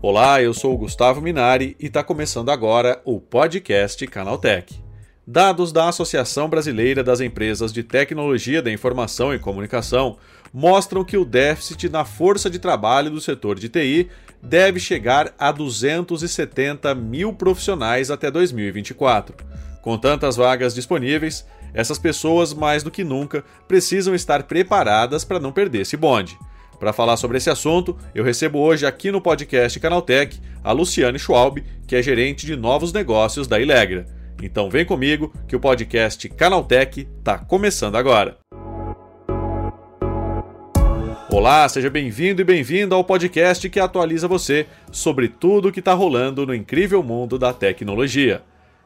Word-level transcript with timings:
Olá, 0.00 0.42
eu 0.42 0.52
sou 0.52 0.74
o 0.74 0.78
Gustavo 0.78 1.20
Minari 1.20 1.74
e 1.80 1.86
está 1.86 2.04
começando 2.04 2.50
agora 2.50 3.00
o 3.04 3.18
podcast 3.18 4.06
Canaltech. 4.06 4.82
Dados 5.26 5.72
da 5.72 5.88
Associação 5.88 6.48
Brasileira 6.48 7.02
das 7.02 7.22
Empresas 7.22 7.72
de 7.72 7.82
Tecnologia 7.82 8.60
da 8.60 8.70
Informação 8.70 9.34
e 9.34 9.38
Comunicação 9.38 10.18
mostram 10.52 11.02
que 11.02 11.16
o 11.16 11.24
déficit 11.24 11.88
na 11.88 12.04
força 12.04 12.50
de 12.50 12.58
trabalho 12.58 13.10
do 13.10 13.20
setor 13.20 13.58
de 13.58 13.70
TI 13.70 14.10
deve 14.42 14.78
chegar 14.78 15.34
a 15.38 15.50
270 15.50 16.94
mil 16.94 17.32
profissionais 17.32 18.10
até 18.10 18.30
2024. 18.30 19.34
Com 19.80 19.96
tantas 19.96 20.36
vagas 20.36 20.74
disponíveis, 20.74 21.46
essas 21.74 21.98
pessoas, 21.98 22.54
mais 22.54 22.84
do 22.84 22.90
que 22.90 23.02
nunca, 23.02 23.44
precisam 23.66 24.14
estar 24.14 24.44
preparadas 24.44 25.24
para 25.24 25.40
não 25.40 25.52
perder 25.52 25.80
esse 25.80 25.96
bonde. 25.96 26.38
Para 26.78 26.92
falar 26.92 27.16
sobre 27.16 27.38
esse 27.38 27.50
assunto, 27.50 27.96
eu 28.14 28.22
recebo 28.22 28.58
hoje 28.60 28.86
aqui 28.86 29.10
no 29.10 29.20
podcast 29.20 29.78
Canaltech 29.80 30.40
a 30.62 30.72
Luciane 30.72 31.18
Schwalb, 31.18 31.64
que 31.86 31.96
é 31.96 32.02
gerente 32.02 32.46
de 32.46 32.56
novos 32.56 32.92
negócios 32.92 33.46
da 33.48 33.60
Ilegra. 33.60 34.06
Então 34.42 34.70
vem 34.70 34.84
comigo 34.84 35.32
que 35.48 35.56
o 35.56 35.60
podcast 35.60 36.28
Canaltech 36.28 37.08
está 37.18 37.38
começando 37.38 37.96
agora. 37.96 38.38
Olá, 41.30 41.68
seja 41.68 41.90
bem-vindo 41.90 42.42
e 42.42 42.44
bem-vinda 42.44 42.94
ao 42.94 43.02
podcast 43.02 43.68
que 43.68 43.80
atualiza 43.80 44.28
você 44.28 44.66
sobre 44.92 45.28
tudo 45.28 45.68
o 45.68 45.72
que 45.72 45.80
está 45.80 45.92
rolando 45.92 46.46
no 46.46 46.54
incrível 46.54 47.02
mundo 47.02 47.38
da 47.38 47.52
tecnologia. 47.52 48.42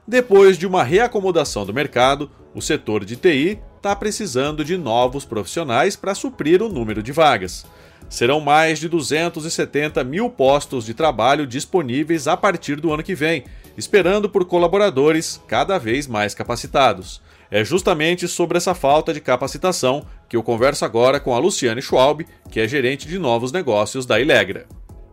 Depois 0.09 0.57
de 0.57 0.67
uma 0.67 0.83
reacomodação 0.83 1.67
do 1.67 1.75
mercado, 1.75 2.31
o 2.55 2.63
setor 2.63 3.05
de 3.05 3.15
TI 3.15 3.61
está 3.77 3.95
precisando 3.95 4.65
de 4.65 4.79
novos 4.79 5.27
profissionais 5.27 5.97
para 5.97 6.15
suprir 6.15 6.63
o 6.63 6.69
número 6.71 7.03
de 7.03 7.13
vagas. 7.13 7.67
Serão 8.09 8.41
mais 8.41 8.79
de 8.79 8.89
270 8.89 10.03
mil 10.05 10.31
postos 10.31 10.87
de 10.87 10.95
trabalho 10.95 11.47
disponíveis 11.47 12.27
a 12.27 12.39
partir 12.39 12.81
do 12.81 12.91
ano 12.91 13.03
que 13.03 13.15
vem, 13.15 13.45
esperando 13.77 14.31
por 14.31 14.47
colaboradores 14.47 15.43
cada 15.47 15.77
vez 15.77 16.07
mais 16.07 16.35
capacitados. 16.35 17.21
É 17.51 17.63
justamente 17.63 18.27
sobre 18.27 18.57
essa 18.57 18.75
falta 18.75 19.13
de 19.13 19.21
capacitação 19.21 20.07
que 20.27 20.39
eu 20.39 20.43
converso 20.43 20.87
agora 20.87 21.21
com 21.21 21.35
a 21.35 21.39
Luciane 21.39 21.83
Schwalb, 21.83 22.27
que 22.51 22.61
é 22.61 22.67
gerente 22.67 23.07
de 23.07 23.19
novos 23.19 23.53
negócios 23.53 24.07
da 24.07 24.19
Ilegra. 24.19 24.67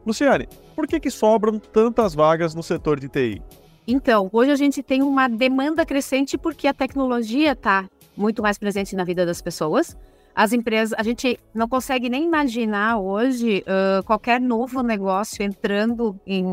Luciane, 0.08 0.48
por 0.74 0.88
que, 0.88 1.02
que 1.02 1.12
sobram 1.12 1.59
tantas 1.59 2.16
vagas 2.16 2.56
no 2.56 2.64
setor 2.64 2.98
de 2.98 3.09
TI? 3.09 3.42
Então, 3.88 4.30
hoje 4.31 4.52
a 4.52 4.55
gente 4.55 4.81
tem 4.81 5.02
uma 5.02 5.28
demanda 5.28 5.86
crescente 5.86 6.38
porque 6.38 6.67
a 6.67 6.73
tecnologia 6.73 7.52
está 7.52 7.88
muito 8.17 8.41
mais 8.41 8.58
presente 8.58 8.95
na 8.95 9.03
vida 9.03 9.25
das 9.25 9.41
pessoas 9.41 9.95
as 10.36 10.52
empresas, 10.52 10.94
a 11.00 11.02
gente 11.02 11.39
não 11.53 11.67
consegue 11.67 12.09
nem 12.09 12.25
imaginar 12.25 13.00
hoje 13.00 13.63
uh, 13.63 14.03
qualquer 14.03 14.41
novo 14.41 14.83
negócio 14.83 15.41
entrando 15.41 16.19
em, 16.28 16.44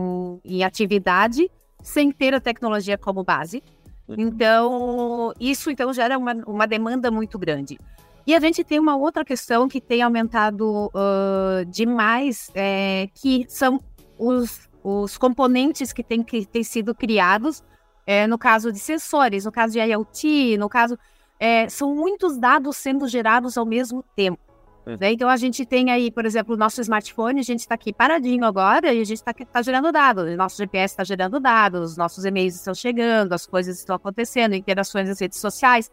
em 0.44 0.62
atividade 0.62 1.50
sem 1.82 2.12
ter 2.12 2.32
a 2.32 2.40
tecnologia 2.40 2.96
como 2.96 3.24
base. 3.24 3.60
Uhum. 4.06 4.14
Então, 4.18 5.34
isso 5.40 5.68
então 5.68 5.92
gera 5.92 6.16
uma, 6.16 6.32
uma 6.46 6.64
demanda 6.64 7.10
muito 7.10 7.36
grande. 7.36 7.76
E 8.24 8.36
a 8.36 8.38
gente 8.38 8.62
tem 8.62 8.78
uma 8.78 8.94
outra 8.94 9.24
questão 9.24 9.66
que 9.66 9.80
tem 9.80 10.00
aumentado 10.00 10.86
uh, 10.94 11.64
demais, 11.66 12.52
é, 12.54 13.08
que 13.16 13.44
são 13.48 13.80
os, 14.16 14.68
os 14.82 15.16
componentes 15.16 15.92
que 15.92 16.02
têm 16.02 16.22
que 16.22 16.44
ter 16.44 16.64
sido 16.64 16.94
criados, 16.94 17.62
é, 18.06 18.26
no 18.26 18.36
caso 18.36 18.72
de 18.72 18.78
sensores, 18.78 19.44
no 19.44 19.52
caso 19.52 19.74
de 19.74 19.78
IoT, 19.78 20.56
no 20.58 20.68
caso 20.68 20.98
é, 21.38 21.68
são 21.68 21.94
muitos 21.94 22.38
dados 22.38 22.76
sendo 22.76 23.06
gerados 23.08 23.56
ao 23.56 23.64
mesmo 23.64 24.04
tempo. 24.16 24.40
É. 24.86 24.96
Né? 24.96 25.12
Então 25.12 25.28
a 25.28 25.36
gente 25.36 25.64
tem 25.64 25.90
aí, 25.90 26.10
por 26.10 26.26
exemplo, 26.26 26.54
o 26.54 26.58
nosso 26.58 26.80
smartphone, 26.80 27.40
a 27.40 27.44
gente 27.44 27.60
está 27.60 27.74
aqui 27.74 27.92
paradinho 27.92 28.44
agora 28.44 28.92
e 28.92 29.00
a 29.00 29.04
gente 29.04 29.18
está 29.18 29.32
tá 29.32 29.62
gerando 29.62 29.92
dados. 29.92 30.32
O 30.32 30.36
nosso 30.36 30.56
GPS 30.56 30.92
está 30.92 31.04
gerando 31.04 31.38
dados, 31.38 31.96
nossos 31.96 32.24
e-mails 32.24 32.56
estão 32.56 32.74
chegando, 32.74 33.32
as 33.32 33.46
coisas 33.46 33.78
estão 33.78 33.96
acontecendo, 33.96 34.54
interações 34.54 35.08
nas 35.08 35.20
redes 35.20 35.38
sociais. 35.38 35.90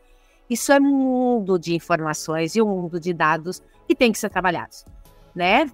Isso 0.50 0.72
é 0.72 0.80
um 0.80 0.84
mundo 0.84 1.60
de 1.60 1.76
informações 1.76 2.56
e 2.56 2.62
um 2.62 2.68
mundo 2.68 3.00
de 3.00 3.14
dados 3.14 3.62
que 3.88 3.96
tem 3.96 4.12
que 4.12 4.18
ser 4.18 4.30
trabalhados. 4.30 4.84
Né? 5.40 5.72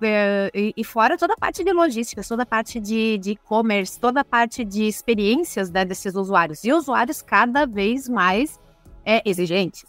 E, 0.53 0.83
fora 0.83 1.17
toda 1.17 1.33
a 1.33 1.37
parte 1.37 1.63
de 1.63 1.73
logística, 1.73 2.21
toda 2.21 2.43
a 2.43 2.45
parte 2.45 2.79
de 2.79 3.19
e-commerce, 3.25 3.99
toda 3.99 4.21
a 4.21 4.23
parte 4.23 4.63
de 4.63 4.83
experiências 4.83 5.71
né, 5.71 5.83
desses 5.83 6.13
usuários. 6.13 6.63
E 6.63 6.71
usuários 6.71 7.19
cada 7.23 7.65
vez 7.65 8.07
mais 8.07 8.59
é 9.03 9.27
exigente. 9.27 9.83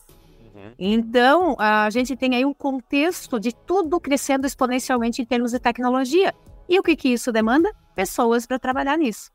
Uhum. 0.54 0.72
Então, 0.78 1.56
a 1.58 1.90
gente 1.90 2.16
tem 2.16 2.34
aí 2.34 2.42
um 2.42 2.54
contexto 2.54 3.38
de 3.38 3.54
tudo 3.54 4.00
crescendo 4.00 4.46
exponencialmente 4.46 5.20
em 5.20 5.26
termos 5.26 5.50
de 5.52 5.58
tecnologia. 5.58 6.34
E 6.66 6.78
o 6.78 6.82
que, 6.82 6.96
que 6.96 7.10
isso 7.10 7.30
demanda? 7.30 7.70
Pessoas 7.94 8.46
para 8.46 8.58
trabalhar 8.58 8.96
nisso. 8.96 9.30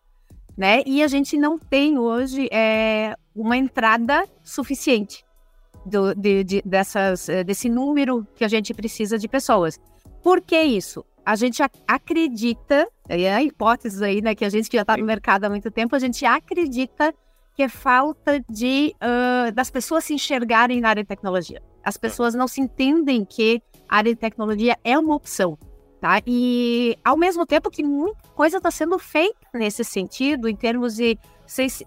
Né? 0.57 0.81
E 0.87 1.03
a 1.03 1.07
gente 1.07 1.37
não 1.37 1.59
tem 1.59 1.99
hoje 1.99 2.49
é, 2.51 3.15
uma 3.35 3.55
entrada 3.55 4.27
suficiente 4.41 5.23
do, 5.85 6.15
de, 6.15 6.43
de, 6.43 6.61
dessas, 6.65 7.29
é, 7.29 7.43
desse 7.43 7.69
número 7.69 8.25
que 8.35 8.43
a 8.43 8.47
gente 8.47 8.73
precisa 8.73 9.19
de 9.19 9.27
pessoas. 9.27 9.79
Por 10.23 10.41
que 10.41 10.61
isso? 10.61 11.05
A 11.25 11.35
gente 11.35 11.61
acredita, 11.87 12.87
é 13.07 13.33
a 13.33 13.43
hipótese 13.43 14.03
aí, 14.03 14.21
né, 14.21 14.33
que 14.33 14.45
a 14.45 14.49
gente 14.49 14.69
já 14.71 14.81
está 14.81 14.97
no 14.97 15.05
mercado 15.05 15.45
há 15.45 15.49
muito 15.49 15.69
tempo, 15.69 15.95
a 15.95 15.99
gente 15.99 16.25
acredita 16.25 17.13
que 17.53 17.63
é 17.63 17.69
falta 17.69 18.43
de 18.49 18.95
uh, 18.95 19.51
das 19.51 19.69
pessoas 19.69 20.05
se 20.05 20.13
enxergarem 20.13 20.81
na 20.81 20.89
área 20.89 21.03
de 21.03 21.07
tecnologia. 21.07 21.61
As 21.83 21.97
pessoas 21.97 22.33
não 22.33 22.47
se 22.47 22.61
entendem 22.61 23.25
que 23.25 23.61
a 23.87 23.97
área 23.97 24.13
de 24.13 24.19
tecnologia 24.19 24.77
é 24.83 24.97
uma 24.97 25.15
opção, 25.15 25.57
tá? 25.99 26.21
E 26.25 26.97
ao 27.03 27.17
mesmo 27.17 27.45
tempo 27.45 27.69
que 27.69 27.83
muita 27.83 28.27
coisa 28.29 28.57
está 28.57 28.71
sendo 28.71 28.97
feita 28.97 29.47
nesse 29.53 29.83
sentido, 29.83 30.47
em 30.47 30.55
termos 30.55 30.95
de, 30.95 31.17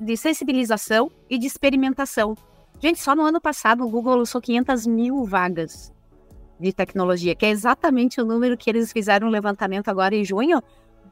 de 0.00 0.16
sensibilização 0.16 1.10
e 1.30 1.38
de 1.38 1.46
experimentação. 1.46 2.36
Gente, 2.80 3.00
só 3.00 3.14
no 3.14 3.22
ano 3.22 3.40
passado 3.40 3.84
o 3.84 3.88
Google 3.88 4.16
lançou 4.16 4.40
500 4.40 4.86
mil 4.86 5.24
vagas 5.24 5.92
de 6.58 6.72
tecnologia, 6.72 7.34
que 7.34 7.46
é 7.46 7.50
exatamente 7.50 8.20
o 8.20 8.24
número 8.24 8.56
que 8.56 8.70
eles 8.70 8.92
fizeram 8.92 9.28
um 9.28 9.30
levantamento 9.30 9.88
agora 9.88 10.14
em 10.14 10.24
junho 10.24 10.62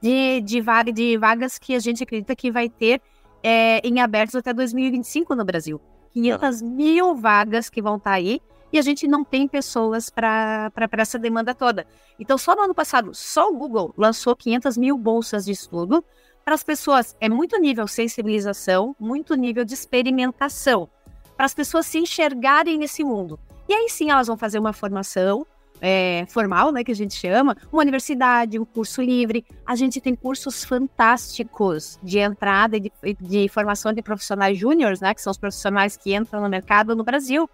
de, 0.00 0.40
de, 0.40 0.62
de 0.92 1.16
vagas 1.16 1.58
que 1.58 1.74
a 1.74 1.78
gente 1.78 2.02
acredita 2.02 2.34
que 2.34 2.50
vai 2.50 2.68
ter 2.68 3.00
é, 3.42 3.86
em 3.86 4.00
abertos 4.00 4.34
até 4.34 4.52
2025 4.52 5.34
no 5.34 5.44
Brasil. 5.44 5.80
500 6.12 6.62
mil 6.62 7.14
vagas 7.14 7.70
que 7.70 7.80
vão 7.80 7.96
estar 7.96 8.10
tá 8.10 8.16
aí 8.16 8.40
e 8.72 8.78
a 8.78 8.82
gente 8.82 9.06
não 9.06 9.22
tem 9.22 9.46
pessoas 9.46 10.08
para 10.08 10.70
essa 10.98 11.18
demanda 11.18 11.54
toda. 11.54 11.86
Então, 12.18 12.38
só 12.38 12.56
no 12.56 12.62
ano 12.62 12.74
passado, 12.74 13.14
só 13.14 13.50
o 13.50 13.56
Google 13.56 13.92
lançou 13.96 14.34
500 14.34 14.76
mil 14.76 14.96
bolsas 14.96 15.44
de 15.44 15.52
estudo 15.52 16.04
para 16.44 16.54
as 16.54 16.62
pessoas. 16.62 17.16
É 17.20 17.28
muito 17.28 17.58
nível 17.60 17.86
sensibilização, 17.86 18.96
muito 18.98 19.34
nível 19.34 19.64
de 19.64 19.74
experimentação, 19.74 20.88
para 21.36 21.46
as 21.46 21.54
pessoas 21.54 21.86
se 21.86 21.98
enxergarem 21.98 22.78
nesse 22.78 23.04
mundo. 23.04 23.38
E 23.72 23.74
aí 23.74 23.88
sim 23.88 24.10
elas 24.10 24.26
vão 24.26 24.36
fazer 24.36 24.58
uma 24.58 24.74
formação 24.74 25.46
é, 25.80 26.26
formal, 26.28 26.70
né, 26.70 26.84
que 26.84 26.92
a 26.92 26.94
gente 26.94 27.14
chama, 27.14 27.56
uma 27.72 27.80
universidade, 27.80 28.58
um 28.58 28.66
curso 28.66 29.00
livre. 29.00 29.46
A 29.64 29.74
gente 29.74 29.98
tem 29.98 30.14
cursos 30.14 30.62
fantásticos 30.62 31.98
de 32.02 32.18
entrada 32.18 32.76
e 32.76 32.80
de, 32.80 32.92
de 33.18 33.48
formação 33.48 33.90
de 33.94 34.02
profissionais 34.02 34.58
júniores, 34.58 35.00
né, 35.00 35.14
que 35.14 35.22
são 35.22 35.30
os 35.30 35.38
profissionais 35.38 35.96
que 35.96 36.14
entram 36.14 36.42
no 36.42 36.50
mercado 36.50 36.94
no 36.94 37.02
Brasil. 37.02 37.48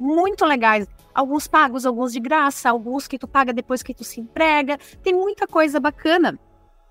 Muito 0.00 0.44
legais. 0.44 0.88
Alguns 1.14 1.46
pagos, 1.46 1.86
alguns 1.86 2.12
de 2.12 2.18
graça, 2.18 2.68
alguns 2.68 3.06
que 3.06 3.16
tu 3.16 3.28
paga 3.28 3.52
depois 3.52 3.84
que 3.84 3.94
tu 3.94 4.02
se 4.02 4.20
emprega. 4.20 4.76
Tem 5.00 5.14
muita 5.14 5.46
coisa 5.46 5.78
bacana 5.78 6.36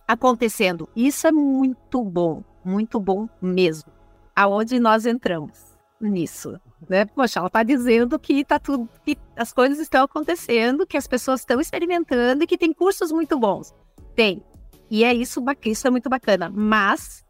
acontecendo. 0.07 0.87
Isso 0.95 1.27
é 1.27 1.31
muito 1.33 2.01
bom, 2.01 2.41
muito 2.63 3.01
bom 3.01 3.27
mesmo. 3.41 3.91
Aonde 4.33 4.79
nós 4.79 5.05
entramos? 5.05 5.74
Nisso, 5.99 6.59
né? 6.89 7.05
Poxa, 7.05 7.39
ela 7.39 7.47
está 7.47 7.63
dizendo 7.63 8.19
que 8.19 8.43
tá 8.43 8.59
tudo, 8.59 8.89
que 9.03 9.17
as 9.35 9.53
coisas 9.53 9.79
estão 9.79 10.03
acontecendo, 10.03 10.85
que 10.85 10.97
as 10.97 11.07
pessoas 11.07 11.41
estão 11.41 11.59
experimentando 11.59 12.43
e 12.43 12.47
que 12.47 12.57
tem 12.57 12.73
cursos 12.73 13.11
muito 13.11 13.39
bons. 13.39 13.73
Tem. 14.15 14.43
E 14.89 15.03
é 15.03 15.13
isso, 15.13 15.43
isso 15.65 15.87
é 15.87 15.89
muito 15.89 16.09
bacana. 16.09 16.49
Mas 16.53 17.25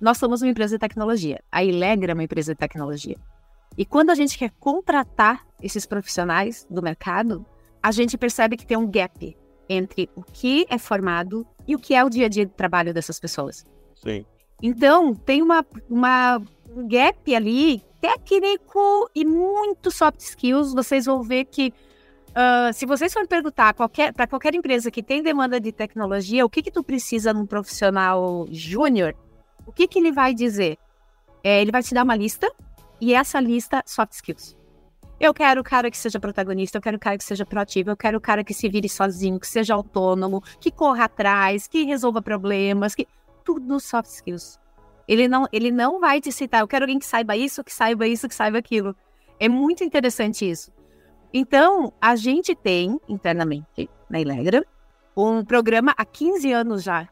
nós 0.00 0.18
somos 0.18 0.42
uma 0.42 0.50
empresa 0.50 0.76
de 0.76 0.80
tecnologia. 0.80 1.42
A 1.52 1.62
Ilegra 1.62 2.12
é 2.12 2.14
uma 2.14 2.24
empresa 2.24 2.52
de 2.54 2.58
tecnologia. 2.58 3.16
E 3.76 3.84
quando 3.84 4.10
a 4.10 4.14
gente 4.14 4.36
quer 4.36 4.50
contratar 4.58 5.46
esses 5.62 5.86
profissionais 5.86 6.66
do 6.68 6.82
mercado, 6.82 7.46
a 7.82 7.92
gente 7.92 8.18
percebe 8.18 8.56
que 8.56 8.66
tem 8.66 8.76
um 8.76 8.90
gap 8.90 9.36
entre 9.68 10.10
o 10.16 10.22
que 10.22 10.66
é 10.68 10.78
formado 10.78 11.46
e 11.66 11.76
o 11.76 11.78
que 11.78 11.94
é 11.94 12.02
o 12.02 12.10
dia 12.10 12.26
a 12.26 12.28
dia 12.28 12.44
de 12.44 12.52
trabalho 12.52 12.92
dessas 12.92 13.20
pessoas. 13.20 13.64
Sim. 13.94 14.24
Então, 14.62 15.14
tem 15.14 15.40
uma, 15.40 15.64
uma 15.88 16.42
um 16.74 16.86
gap 16.86 17.34
ali 17.34 17.82
técnico 18.00 19.10
e 19.14 19.24
muito 19.24 19.90
soft 19.90 20.20
skills. 20.20 20.72
Vocês 20.72 21.06
vão 21.06 21.22
ver 21.22 21.44
que 21.46 21.72
uh, 22.30 22.72
se 22.72 22.86
vocês 22.86 23.12
forem 23.12 23.28
perguntar 23.28 23.74
para 23.74 24.26
qualquer 24.26 24.54
empresa 24.54 24.90
que 24.90 25.02
tem 25.02 25.22
demanda 25.22 25.60
de 25.60 25.72
tecnologia, 25.72 26.44
o 26.44 26.50
que 26.50 26.62
que 26.62 26.70
tu 26.70 26.82
precisa 26.82 27.32
num 27.32 27.46
profissional 27.46 28.46
júnior, 28.50 29.14
o 29.66 29.72
que 29.72 29.86
que 29.86 29.98
ele 29.98 30.12
vai 30.12 30.34
dizer? 30.34 30.78
É, 31.42 31.60
ele 31.60 31.72
vai 31.72 31.82
te 31.82 31.94
dar 31.94 32.04
uma 32.04 32.16
lista 32.16 32.50
e 33.00 33.14
essa 33.14 33.40
lista 33.40 33.82
soft 33.86 34.12
skills. 34.12 34.56
Eu 35.18 35.34
quero 35.34 35.60
o 35.60 35.64
cara 35.64 35.90
que 35.90 35.98
seja 35.98 36.18
protagonista, 36.18 36.78
eu 36.78 36.82
quero 36.82 36.96
o 36.96 37.00
cara 37.00 37.18
que 37.18 37.24
seja 37.24 37.44
proativo, 37.44 37.90
eu 37.90 37.96
quero 37.96 38.16
o 38.16 38.20
cara 38.20 38.42
que 38.42 38.54
se 38.54 38.68
vire 38.70 38.88
sozinho, 38.88 39.38
que 39.38 39.46
seja 39.46 39.74
autônomo, 39.74 40.42
que 40.58 40.70
corra 40.70 41.04
atrás, 41.04 41.66
que 41.66 41.84
resolva 41.84 42.22
problemas, 42.22 42.94
que 42.94 43.06
tudo 43.44 43.78
soft 43.80 44.08
skills. 44.08 44.59
Ele 45.10 45.26
não, 45.26 45.48
ele 45.52 45.72
não 45.72 45.98
vai 45.98 46.20
te 46.20 46.30
citar, 46.30 46.60
eu 46.60 46.68
quero 46.68 46.84
alguém 46.84 47.00
que 47.00 47.04
saiba 47.04 47.36
isso, 47.36 47.64
que 47.64 47.74
saiba 47.74 48.06
isso, 48.06 48.28
que 48.28 48.34
saiba 48.34 48.58
aquilo. 48.58 48.94
É 49.40 49.48
muito 49.48 49.82
interessante 49.82 50.48
isso. 50.48 50.70
Então, 51.34 51.92
a 52.00 52.14
gente 52.14 52.54
tem 52.54 52.96
internamente 53.08 53.90
na 54.08 54.20
Ilegra 54.20 54.64
um 55.16 55.44
programa 55.44 55.92
há 55.96 56.04
15 56.04 56.52
anos 56.52 56.84
já 56.84 57.08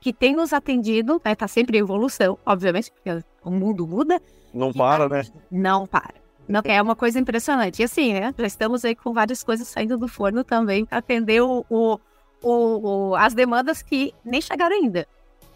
que 0.00 0.12
tem 0.12 0.36
nos 0.36 0.52
atendido, 0.52 1.18
né, 1.24 1.34
tá 1.34 1.48
sempre 1.48 1.78
em 1.78 1.80
evolução, 1.80 2.38
obviamente, 2.44 2.92
porque 2.92 3.24
o 3.42 3.50
mundo 3.50 3.86
muda. 3.86 4.20
Não 4.52 4.70
para, 4.70 5.08
tá... 5.08 5.16
né? 5.16 5.24
Não 5.50 5.86
para. 5.86 6.16
Não, 6.46 6.60
é 6.62 6.82
uma 6.82 6.94
coisa 6.94 7.18
impressionante. 7.18 7.80
E 7.80 7.84
assim, 7.86 8.12
né? 8.12 8.34
Já 8.36 8.46
estamos 8.46 8.84
aí 8.84 8.94
com 8.94 9.14
várias 9.14 9.42
coisas 9.42 9.66
saindo 9.66 9.96
do 9.96 10.06
forno 10.06 10.44
também 10.44 10.84
para 10.84 10.98
atender 10.98 11.40
o, 11.40 11.64
o, 11.70 11.98
o, 12.42 13.14
as 13.14 13.32
demandas 13.32 13.80
que 13.80 14.12
nem 14.22 14.42
chegaram 14.42 14.76
ainda. 14.76 15.08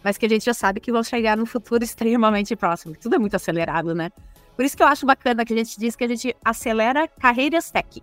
Mas 0.03 0.17
que 0.17 0.27
a 0.27 0.29
gente 0.29 0.45
já 0.45 0.55
sabe 0.55 0.81
que 0.81 0.93
vão 0.93 1.03
chegar 1.03 1.37
no 1.37 1.47
futuro 1.47 1.83
extremamente 1.83 2.55
próximo. 2.55 2.95
Tudo 3.01 3.17
é 3.17 3.19
muito 3.19 3.35
acelerado, 3.35 3.95
né? 3.95 4.11
Por 4.57 4.65
isso 4.65 4.77
que 4.77 4.83
eu 4.83 4.87
acho 4.87 5.07
bacana 5.07 5.45
que 5.45 5.53
a 5.53 5.57
gente 5.57 5.79
diz 5.79 5.95
que 5.95 6.05
a 6.05 6.09
gente 6.09 6.37
acelera 6.45 7.07
carreiras 7.07 7.71
tech. 7.71 8.03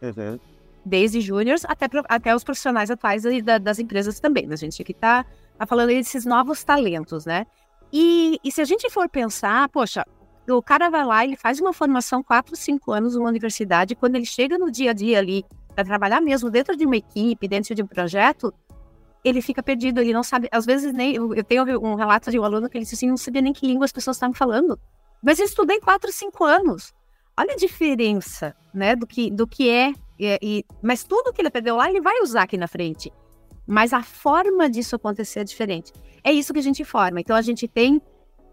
Uhum. 0.00 0.38
Desde 0.84 1.20
júniores 1.20 1.64
até, 1.64 1.86
até 2.08 2.34
os 2.34 2.42
profissionais 2.42 2.90
atuais 2.90 3.22
da, 3.44 3.58
das 3.58 3.78
empresas 3.78 4.18
também. 4.18 4.48
A 4.50 4.56
gente 4.56 4.82
aqui 4.82 4.92
está 4.92 5.24
tá 5.56 5.66
falando 5.66 5.88
desses 5.88 6.24
novos 6.24 6.64
talentos, 6.64 7.24
né? 7.24 7.46
E, 7.92 8.38
e 8.42 8.50
se 8.50 8.60
a 8.60 8.64
gente 8.64 8.88
for 8.90 9.08
pensar, 9.08 9.68
poxa, 9.68 10.04
o 10.48 10.62
cara 10.62 10.90
vai 10.90 11.04
lá, 11.04 11.24
ele 11.24 11.36
faz 11.36 11.60
uma 11.60 11.72
formação 11.72 12.22
4, 12.22 12.56
5 12.56 12.90
anos 12.90 13.14
numa 13.14 13.28
universidade, 13.28 13.94
quando 13.94 14.16
ele 14.16 14.26
chega 14.26 14.58
no 14.58 14.70
dia 14.70 14.90
a 14.90 14.94
dia 14.94 15.18
ali 15.18 15.44
para 15.74 15.84
trabalhar 15.84 16.20
mesmo 16.20 16.50
dentro 16.50 16.76
de 16.76 16.84
uma 16.84 16.96
equipe, 16.96 17.46
dentro 17.46 17.74
de 17.74 17.82
um 17.82 17.86
projeto, 17.86 18.52
ele 19.24 19.40
fica 19.40 19.62
perdido, 19.62 20.00
ele 20.00 20.12
não 20.12 20.22
sabe, 20.22 20.48
às 20.50 20.66
vezes 20.66 20.92
nem, 20.92 21.14
eu 21.14 21.44
tenho 21.44 21.62
um 21.80 21.94
relato 21.94 22.30
de 22.30 22.38
um 22.38 22.44
aluno 22.44 22.68
que 22.68 22.76
ele 22.76 22.84
disse 22.84 22.96
assim, 22.96 23.08
não 23.08 23.16
sabia 23.16 23.40
nem 23.40 23.52
que 23.52 23.66
língua 23.66 23.84
as 23.84 23.92
pessoas 23.92 24.16
estavam 24.16 24.34
falando, 24.34 24.78
mas 25.22 25.38
eu 25.38 25.44
estudei 25.44 25.78
4, 25.80 26.10
5 26.10 26.44
anos, 26.44 26.92
olha 27.38 27.52
a 27.52 27.56
diferença, 27.56 28.54
né, 28.74 28.96
do 28.96 29.06
que, 29.06 29.30
do 29.30 29.46
que 29.46 29.70
é, 29.70 29.92
e, 30.18 30.38
e, 30.42 30.64
mas 30.82 31.04
tudo 31.04 31.32
que 31.32 31.40
ele 31.40 31.48
aprendeu 31.48 31.76
lá, 31.76 31.88
ele 31.88 32.00
vai 32.00 32.20
usar 32.20 32.42
aqui 32.42 32.56
na 32.56 32.66
frente, 32.66 33.12
mas 33.66 33.92
a 33.92 34.02
forma 34.02 34.68
disso 34.68 34.96
acontecer 34.96 35.40
é 35.40 35.44
diferente, 35.44 35.92
é 36.24 36.32
isso 36.32 36.52
que 36.52 36.58
a 36.58 36.62
gente 36.62 36.84
forma, 36.84 37.20
então 37.20 37.36
a 37.36 37.42
gente 37.42 37.68
tem 37.68 38.02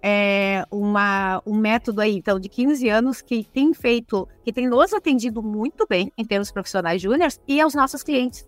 é, 0.04 0.63
uma, 0.71 1.42
um 1.45 1.56
método 1.56 2.00
aí, 2.00 2.16
então, 2.16 2.39
de 2.39 2.48
15 2.48 2.88
anos 2.89 3.21
que 3.21 3.44
tem 3.44 3.74
feito, 3.74 4.27
que 4.44 4.54
tem 4.54 4.68
nos 4.68 4.94
atendido 4.94 5.42
muito 5.42 5.86
bem 5.88 6.12
em 6.18 6.24
termos 6.24 6.51
profissionais 6.51 7.01
júniores 7.01 7.39
e 7.48 7.60
aos 7.60 7.74
nossos 7.74 8.04
clientes. 8.04 8.48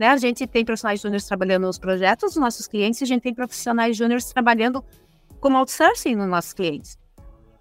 Né? 0.00 0.08
A 0.08 0.16
gente 0.16 0.46
tem 0.46 0.64
profissionais 0.64 0.98
júniores 0.98 1.26
trabalhando 1.26 1.66
nos 1.66 1.78
projetos 1.78 2.32
dos 2.32 2.42
nossos 2.42 2.66
clientes 2.66 3.02
e 3.02 3.04
a 3.04 3.06
gente 3.06 3.20
tem 3.20 3.34
profissionais 3.34 3.94
júniores 3.94 4.32
trabalhando 4.32 4.82
como 5.38 5.58
outsourcing 5.58 6.16
nos 6.16 6.26
nossos 6.26 6.54
clientes. 6.54 6.98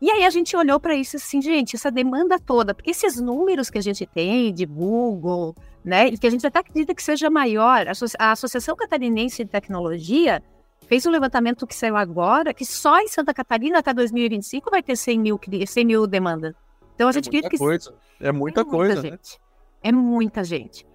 E 0.01 0.09
aí 0.09 0.23
a 0.23 0.29
gente 0.29 0.55
olhou 0.55 0.79
para 0.79 0.95
isso 0.95 1.17
assim, 1.17 1.41
gente, 1.41 1.75
essa 1.75 1.91
demanda 1.91 2.39
toda, 2.39 2.73
porque 2.73 2.91
esses 2.91 3.19
números 3.19 3.69
que 3.69 3.77
a 3.77 3.81
gente 3.81 4.05
tem 4.05 4.53
de 4.53 4.65
Google, 4.65 5.53
né, 5.83 6.07
e 6.07 6.17
que 6.17 6.25
a 6.25 6.29
gente 6.29 6.47
até 6.47 6.59
acredita 6.59 6.95
que 6.95 7.03
seja 7.03 7.29
maior, 7.29 7.85
a 8.17 8.31
Associação 8.31 8.73
Catarinense 8.73 9.43
de 9.43 9.51
Tecnologia 9.51 10.41
fez 10.87 11.05
um 11.05 11.11
levantamento 11.11 11.67
que 11.67 11.75
saiu 11.75 11.97
agora, 11.97 12.53
que 12.53 12.65
só 12.65 13.01
em 13.01 13.09
Santa 13.09 13.33
Catarina 13.33 13.79
até 13.79 13.93
2025 13.93 14.71
vai 14.71 14.81
ter 14.81 14.95
100 14.95 15.19
mil, 15.19 15.39
100 15.67 15.85
mil 15.85 16.07
demandas. 16.07 16.55
Então 16.95 17.07
a 17.07 17.11
é 17.11 17.13
gente 17.15 17.27
é 17.27 17.31
muita 17.33 17.49
que 17.49 17.57
coisa. 17.57 17.93
É 18.21 18.31
muita, 18.31 18.61
é 18.61 18.63
coisa, 18.63 18.93
muita 18.93 19.09
gente. 19.09 19.33
Né? 19.33 19.39
É 19.83 19.91
muita 19.91 20.43
gente. 20.45 20.88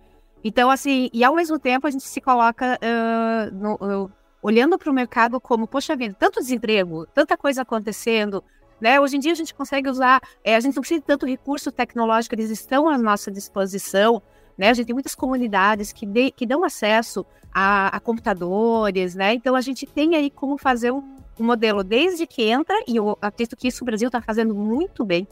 Então, 0.45 0.71
assim, 0.71 1.09
e 1.11 1.25
ao 1.25 1.35
mesmo 1.35 1.59
tempo 1.59 1.87
a 1.87 1.91
gente 1.91 2.05
se 2.05 2.21
coloca 2.21 2.79
uh, 2.79 3.55
no, 3.55 4.11
olhando 4.43 4.79
para 4.79 4.91
o 4.91 4.95
mercado 4.95 5.41
como, 5.41 5.67
poxa 5.67 5.97
vida, 5.97 6.15
tanto 6.19 6.39
desemprego, 6.39 7.07
tanta 7.07 7.35
coisa 7.35 7.63
acontecendo, 7.63 8.45
né? 8.79 9.01
Hoje 9.01 9.17
em 9.17 9.21
dia 9.21 9.33
a 9.33 9.35
gente 9.35 9.55
consegue 9.55 9.89
usar, 9.89 10.21
é, 10.45 10.55
a 10.55 10.61
gente 10.61 10.75
não 10.75 10.83
precisa 10.83 11.01
de 11.01 11.07
tanto 11.07 11.25
recurso 11.25 11.73
tecnológico, 11.73 12.35
eles 12.35 12.51
estão 12.51 12.87
à 12.87 12.99
nossa 12.99 13.31
disposição, 13.31 14.23
né? 14.59 14.69
A 14.69 14.75
gente 14.75 14.85
tem 14.85 14.95
muitas 14.95 15.15
comunidades 15.15 15.93
que, 15.95 16.05
de, 16.05 16.31
que 16.31 16.45
dão 16.45 16.63
acesso 16.63 17.25
a, 17.51 17.97
a, 17.97 18.01
computadores, 18.01 19.15
né? 19.15 19.33
Então 19.33 19.57
a 19.57 19.63
gente 19.63 19.87
tem 19.87 20.15
aí 20.15 20.31
como 20.31 20.59
fazer 20.59 20.91
um, 20.91 21.03
um 21.41 21.45
modelo 21.45 21.83
desde 21.83 22.27
que 22.27 22.43
entra, 22.43 22.77
e 22.87 22.97
eu 22.97 23.17
acredito 23.23 23.57
que 23.57 23.69
isso 23.69 23.83
o 23.83 23.87
Brasil 23.87 24.09
está 24.09 24.21
fazendo 24.21 24.55
muito 24.55 25.07
bem, 25.07 25.27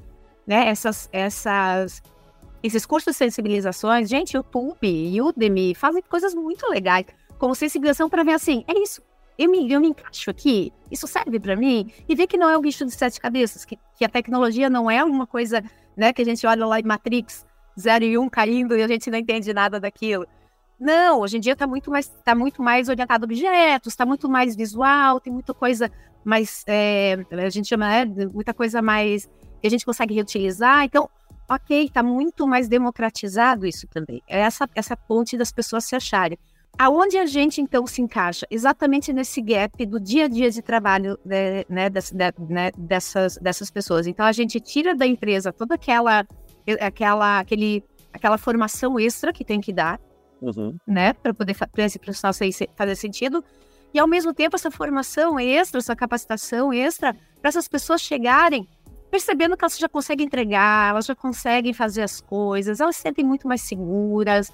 né? 0.47 0.69
Essas, 0.69 1.11
essas, 1.12 2.03
esses 2.62 2.87
cursos 2.87 3.12
de 3.12 3.19
sensibilizações, 3.19 4.09
gente, 4.09 4.37
YouTube, 4.37 5.20
Udemy, 5.20 5.75
fazem 5.75 6.03
coisas 6.03 6.35
muito 6.35 6.69
legais, 6.69 7.06
como 7.38 7.55
sensibilização 7.55 8.09
para 8.09 8.23
ver 8.23 8.35
assim, 8.35 8.64
é 8.69 8.79
isso, 8.79 9.03
eu 9.38 9.50
me, 9.50 9.70
eu 9.70 9.81
me 9.81 9.88
encaixo 9.88 10.31
aqui, 10.31 10.73
isso 10.91 11.06
serve 11.06 11.41
para 11.41 11.56
mim, 11.56 11.91
e 12.09 12.14
ver 12.14 12.26
que 12.26 12.37
não 12.37 12.49
é 12.49 12.56
um 12.56 12.61
bicho 12.61 12.85
de 12.85 12.93
sete 12.93 13.20
cabeças, 13.20 13.64
que, 13.64 13.79
que 13.97 14.05
a 14.05 14.09
tecnologia 14.09 14.70
não 14.70 14.91
é 14.91 15.03
uma 15.03 15.26
coisa, 15.26 15.62
né, 15.97 16.12
que 16.12 16.23
a 16.23 16.25
gente 16.25 16.47
olha 16.47 16.64
lá 16.67 16.79
em 16.79 16.85
Matrix, 16.85 17.47
0 17.79 18.05
e 18.05 18.19
1 18.19 18.23
um 18.23 18.29
caindo 18.29 18.76
e 18.76 18.82
a 18.82 18.88
gente 18.88 19.11
não 19.11 19.19
entende 19.19 19.53
nada 19.53 19.81
daquilo. 19.81 20.26
Não, 20.79 21.20
hoje 21.20 21.37
em 21.37 21.41
dia 21.41 21.53
está 21.53 21.67
muito 21.67 21.91
mais 21.91 22.08
tá 22.25 22.35
muito 22.35 22.61
mais 22.61 22.88
orientado 22.88 23.25
a 23.25 23.26
objetos, 23.26 23.93
está 23.93 24.05
muito 24.05 24.29
mais 24.29 24.56
visual, 24.56 25.20
tem 25.20 25.32
muita 25.32 25.55
coisa 25.55 25.91
mais 26.25 26.65
é, 26.67 27.17
a 27.31 27.50
gente 27.50 27.69
chama 27.69 27.94
é, 27.94 28.05
muita 28.05 28.53
coisa 28.53 28.82
mais 28.82 29.26
que 29.61 29.67
a 29.69 29.70
gente 29.70 29.87
consegue 29.87 30.15
reutilizar. 30.15 30.85
Então, 30.85 31.08
ok, 31.54 31.84
está 31.84 32.02
muito 32.02 32.46
mais 32.46 32.69
democratizado 32.69 33.66
isso 33.66 33.87
também. 33.87 34.22
É 34.28 34.40
essa 34.40 34.69
essa 34.75 34.96
ponte 34.96 35.37
das 35.37 35.52
pessoas 35.52 35.84
se 35.84 35.94
acharem. 35.94 36.38
Aonde 36.78 37.19
a 37.19 37.26
gente 37.26 37.60
então 37.60 37.87
se 37.87 38.00
encaixa? 38.00 38.46
Exatamente 38.50 39.12
nesse 39.12 39.43
gap 39.43 39.84
do 39.84 40.00
dia 40.00 40.25
a 40.25 40.28
dia 40.28 40.50
de 40.50 40.62
trabalho 40.62 41.19
né, 41.25 41.64
né, 41.69 41.90
né, 42.49 42.70
dessas, 42.78 43.37
dessas 43.37 43.70
pessoas. 43.70 44.06
Então 44.06 44.25
a 44.25 44.32
gente 44.32 44.58
tira 44.58 44.94
da 44.94 45.06
empresa 45.06 45.52
toda 45.52 45.75
aquela 45.75 46.26
aquela, 46.81 47.40
aquele, 47.40 47.84
aquela 48.12 48.38
formação 48.38 48.98
extra 48.98 49.32
que 49.32 49.44
tem 49.44 49.60
que 49.60 49.72
dar, 49.72 50.00
uhum. 50.40 50.76
né, 50.87 51.12
para 51.12 51.34
poder 51.34 51.56
para 51.56 51.84
esse 51.84 51.98
profissional 51.98 52.32
fazer 52.76 52.96
sentido. 52.96 53.44
E 53.94 53.98
ao 53.98 54.06
mesmo 54.06 54.32
tempo, 54.32 54.56
essa 54.56 54.70
formação 54.70 55.38
extra, 55.38 55.78
essa 55.78 55.94
capacitação 55.94 56.72
extra, 56.72 57.14
para 57.40 57.48
essas 57.48 57.69
pessoas 57.69 58.00
chegarem 58.00 58.66
percebendo 59.12 59.59
que 59.59 59.62
elas 59.62 59.76
já 59.76 59.91
conseguem 59.91 60.25
entregar, 60.25 60.88
elas 60.88 61.05
já 61.05 61.14
conseguem 61.14 61.75
fazer 61.75 62.00
as 62.00 62.19
coisas, 62.19 62.81
elas 62.81 62.97
se 62.97 63.03
sentem 63.03 63.23
muito 63.23 63.47
mais 63.47 63.61
seguras. 63.61 64.50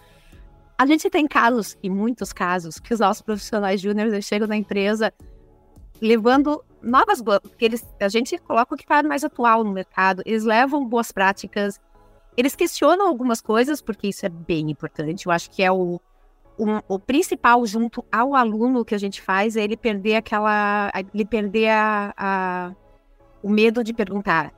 A 0.77 0.85
gente 0.85 1.09
tem 1.09 1.29
casos, 1.29 1.79
e 1.81 1.89
muitos 1.89 2.33
casos, 2.33 2.81
que 2.81 2.93
os 2.93 2.99
nossos 2.99 3.23
profissionais 3.23 3.81
júniores 3.81 4.25
chegam 4.25 4.49
na 4.49 4.57
empresa 4.57 5.15
levando 6.01 6.65
novas 6.83 7.23
porque 7.23 7.65
eles 7.65 7.87
a 8.01 8.09
gente 8.09 8.37
coloca 8.39 8.75
o 8.75 8.77
que 8.77 8.83
está 8.83 9.01
mais 9.05 9.23
atual 9.23 9.63
no 9.63 9.73
mercado, 9.73 10.23
eles 10.27 10.43
levam 10.43 10.85
boas 10.85 11.13
práticas, 11.13 11.81
eles 12.37 12.57
questionam 12.57 13.07
algumas 13.07 13.41
coisas, 13.41 13.81
porque 13.81 14.09
isso 14.09 14.27
é 14.27 14.29
bem 14.29 14.73
importante. 14.73 15.27
Eu 15.27 15.33
acho 15.33 15.53
que 15.53 15.63
é 15.63 15.71
o, 15.71 16.01
o, 16.59 16.65
o, 16.89 16.99
principal 16.99 17.65
junto 17.65 18.05
ao 18.11 18.35
aluno 18.35 18.85
que 18.85 18.95
a 18.95 18.99
gente 18.99 19.23
faz 19.23 19.57
é 19.57 19.63
ele 19.63 19.77
perder 19.77 20.17
aquela. 20.17 20.91
ele 21.15 21.25
perder 21.25 21.69
a, 21.69 22.13
a, 22.17 22.75
o 23.43 23.49
medo 23.49 23.83
de 23.85 23.93
perguntar. 23.93 24.53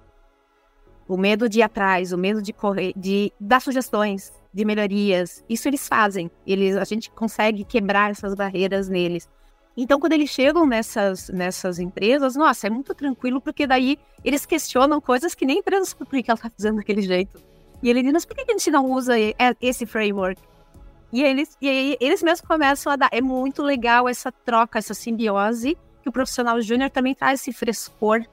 O 1.09 1.17
medo 1.17 1.49
de 1.49 1.59
ir 1.59 1.63
atrás, 1.63 2.13
o 2.13 2.19
medo 2.19 2.41
de 2.41 2.53
correr, 2.53 2.93
de 2.97 3.33
dar 3.41 3.61
sugestões, 3.61 4.33
de 4.53 4.65
melhorias. 4.65 5.45
Isso 5.49 5.69
eles 5.69 5.89
fazem. 5.89 6.31
Eles, 6.47 6.77
a 6.77 6.85
gente 6.85 7.11
consegue 7.11 7.65
quebrar 7.65 8.11
essas 8.11 8.35
barreiras 8.35 8.89
neles. 8.89 9.29
Então, 9.77 9.99
quando 9.99 10.13
eles 10.13 10.31
chegam 10.31 10.67
nessas, 10.67 11.29
nessas 11.29 11.79
empresas, 11.79 12.37
nossa, 12.37 12.67
é 12.67 12.71
muito 12.71 12.95
tranquilo, 12.95 13.41
porque 13.41 13.67
daí 13.67 13.99
eles 14.25 14.45
questionam 14.45 15.01
coisas 15.01 15.35
que 15.35 15.47
nem 15.47 15.57
a 15.57 15.61
empresa 15.61 15.97
por 15.97 16.07
que 16.07 16.25
ela 16.29 16.35
está 16.35 16.51
fazendo 16.51 16.77
daquele 16.77 17.03
jeito. 17.03 17.41
E 17.83 17.89
ele 17.89 18.03
diz, 18.03 18.13
mas 18.13 18.25
por 18.25 18.37
que 18.37 18.43
a 18.43 18.53
gente 18.53 18.71
não 18.71 18.91
usa 18.91 19.15
esse 19.61 19.87
framework? 19.87 20.41
E 21.13 21.23
eles, 21.23 21.57
e 21.61 21.69
aí, 21.69 21.97
eles 22.01 22.23
mesmos 22.23 22.47
começam 22.47 22.93
a 22.93 22.97
dar. 22.97 23.09
É 23.11 23.21
muito 23.21 23.63
legal 23.63 24.09
essa 24.09 24.31
troca, 24.31 24.79
essa 24.79 24.95
simbiose, 24.95 25.77
que 26.03 26.09
o 26.09 26.13
profissional 26.13 26.61
júnior 26.61 26.91
também 26.91 27.15
traz 27.15 27.41
esse 27.41 27.53
frescor, 27.53 28.25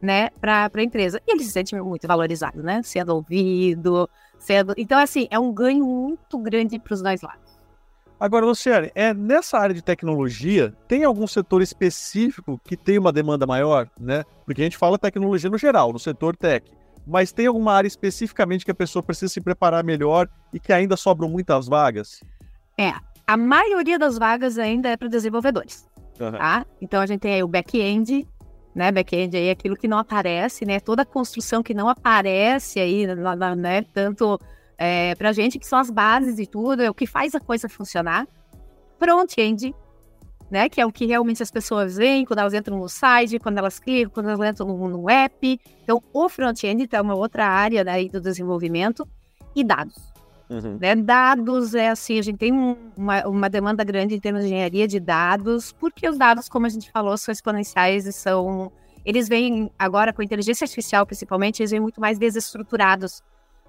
né, 0.00 0.30
para 0.40 0.70
a 0.72 0.82
empresa. 0.82 1.20
E 1.26 1.32
ele 1.32 1.44
se 1.44 1.50
sente 1.50 1.74
muito 1.76 2.06
valorizado, 2.06 2.62
né? 2.62 2.82
Sendo 2.82 3.14
ouvido, 3.14 4.08
sendo. 4.38 4.74
Então, 4.76 4.98
assim, 4.98 5.26
é 5.30 5.38
um 5.38 5.52
ganho 5.52 5.84
muito 5.84 6.38
grande 6.38 6.78
para 6.78 6.94
os 6.94 7.02
dois 7.02 7.20
lados. 7.20 7.58
Agora, 8.20 8.44
Luciane, 8.44 8.90
é, 8.94 9.14
nessa 9.14 9.58
área 9.58 9.74
de 9.74 9.80
tecnologia, 9.80 10.74
tem 10.88 11.04
algum 11.04 11.26
setor 11.26 11.62
específico 11.62 12.60
que 12.64 12.76
tem 12.76 12.98
uma 12.98 13.12
demanda 13.12 13.46
maior, 13.46 13.88
né? 13.98 14.24
Porque 14.44 14.60
a 14.60 14.64
gente 14.64 14.76
fala 14.76 14.98
tecnologia 14.98 15.48
no 15.48 15.56
geral, 15.56 15.92
no 15.92 15.98
setor 15.98 16.36
tech 16.36 16.68
mas 17.08 17.32
tem 17.32 17.46
alguma 17.46 17.72
área 17.72 17.88
especificamente 17.88 18.66
que 18.66 18.70
a 18.70 18.74
pessoa 18.74 19.02
precisa 19.02 19.32
se 19.32 19.40
preparar 19.40 19.82
melhor 19.82 20.28
e 20.52 20.60
que 20.60 20.72
ainda 20.72 20.94
sobram 20.94 21.28
muitas 21.28 21.66
vagas? 21.66 22.22
É, 22.76 22.92
a 23.26 23.36
maioria 23.36 23.98
das 23.98 24.18
vagas 24.18 24.58
ainda 24.58 24.90
é 24.90 24.96
para 24.96 25.08
desenvolvedores. 25.08 25.88
Uhum. 26.20 26.32
Tá? 26.32 26.66
Então 26.82 27.00
a 27.00 27.06
gente 27.06 27.20
tem 27.20 27.34
aí 27.34 27.42
o 27.42 27.48
back-end, 27.48 28.28
né, 28.78 28.92
back-end 28.92 29.36
aí, 29.36 29.50
aquilo 29.50 29.76
que 29.76 29.88
não 29.88 29.98
aparece, 29.98 30.64
né, 30.64 30.78
toda 30.78 31.02
a 31.02 31.04
construção 31.04 31.64
que 31.64 31.74
não 31.74 31.88
aparece 31.88 32.78
aí, 32.78 33.08
né, 33.08 33.84
tanto 33.92 34.38
é, 34.78 35.16
para 35.16 35.30
a 35.30 35.32
gente 35.32 35.58
que 35.58 35.66
são 35.66 35.80
as 35.80 35.90
bases 35.90 36.38
e 36.38 36.46
tudo, 36.46 36.80
é 36.80 36.88
o 36.88 36.94
que 36.94 37.04
faz 37.04 37.34
a 37.34 37.40
coisa 37.40 37.68
funcionar. 37.68 38.28
Front-end, 38.96 39.74
né, 40.48 40.68
que 40.68 40.80
é 40.80 40.86
o 40.86 40.92
que 40.92 41.06
realmente 41.06 41.42
as 41.42 41.50
pessoas 41.50 41.96
veem 41.96 42.24
quando 42.24 42.38
elas 42.38 42.54
entram 42.54 42.78
no 42.78 42.88
site, 42.88 43.40
quando 43.40 43.58
elas 43.58 43.80
clicam, 43.80 44.12
quando 44.12 44.28
elas 44.28 44.48
entram 44.48 44.68
no, 44.68 44.88
no 44.88 45.10
app. 45.10 45.60
Então, 45.82 46.00
o 46.12 46.28
front-end 46.28 46.88
é 46.92 47.00
uma 47.00 47.16
outra 47.16 47.48
área 47.48 47.84
daí 47.84 48.08
do 48.08 48.20
desenvolvimento 48.20 49.04
e 49.56 49.64
dados. 49.64 50.12
Uhum. 50.50 50.78
Né? 50.80 50.96
Dados 50.96 51.74
é 51.74 51.90
assim, 51.90 52.18
a 52.18 52.22
gente 52.22 52.38
tem 52.38 52.52
um, 52.52 52.76
uma, 52.96 53.26
uma 53.26 53.50
demanda 53.50 53.84
grande 53.84 54.14
em 54.14 54.20
termos 54.20 54.42
de 54.42 54.48
engenharia 54.48 54.88
de 54.88 54.98
dados, 54.98 55.72
porque 55.72 56.08
os 56.08 56.16
dados, 56.16 56.48
como 56.48 56.66
a 56.66 56.68
gente 56.68 56.90
falou, 56.90 57.16
são 57.16 57.32
exponenciais 57.32 58.06
e 58.06 58.12
são. 58.12 58.72
Eles 59.04 59.28
vêm 59.28 59.70
agora 59.78 60.12
com 60.12 60.22
inteligência 60.22 60.64
artificial, 60.64 61.06
principalmente, 61.06 61.60
eles 61.60 61.70
vêm 61.70 61.80
muito 61.80 62.00
mais 62.00 62.18
desestruturados. 62.18 63.22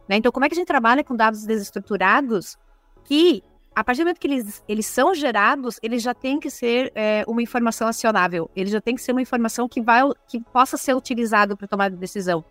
Né? 0.08 0.18
Então, 0.18 0.32
como 0.32 0.46
é 0.46 0.50
que 0.50 0.56
a 0.56 0.58
gente 0.58 0.68
trabalha 0.68 1.04
com 1.04 1.16
dados 1.16 1.46
desestruturados 1.46 2.58
que 3.04 3.44
a 3.76 3.84
partir 3.84 4.02
do 4.02 4.06
momento 4.06 4.20
que 4.20 4.28
eles, 4.28 4.64
eles 4.68 4.86
são 4.86 5.14
gerados, 5.14 5.80
eles 5.82 6.02
já 6.02 6.14
tem 6.14 6.40
que 6.40 6.50
ser 6.50 6.92
é, 6.96 7.24
uma 7.28 7.42
informação 7.42 7.88
acionável. 7.88 8.50
Ele 8.56 8.70
já 8.70 8.82
tem 8.82 8.96
que 8.96 9.02
ser 9.02 9.12
uma 9.12 9.22
informação 9.22 9.70
que 9.70 9.82
vai 9.82 10.02
que 10.28 10.42
possa 10.42 10.76
ser 10.76 10.94
utilizado 10.96 11.56
para 11.56 11.68
tomar 11.68 11.90
decisão. 11.90 12.44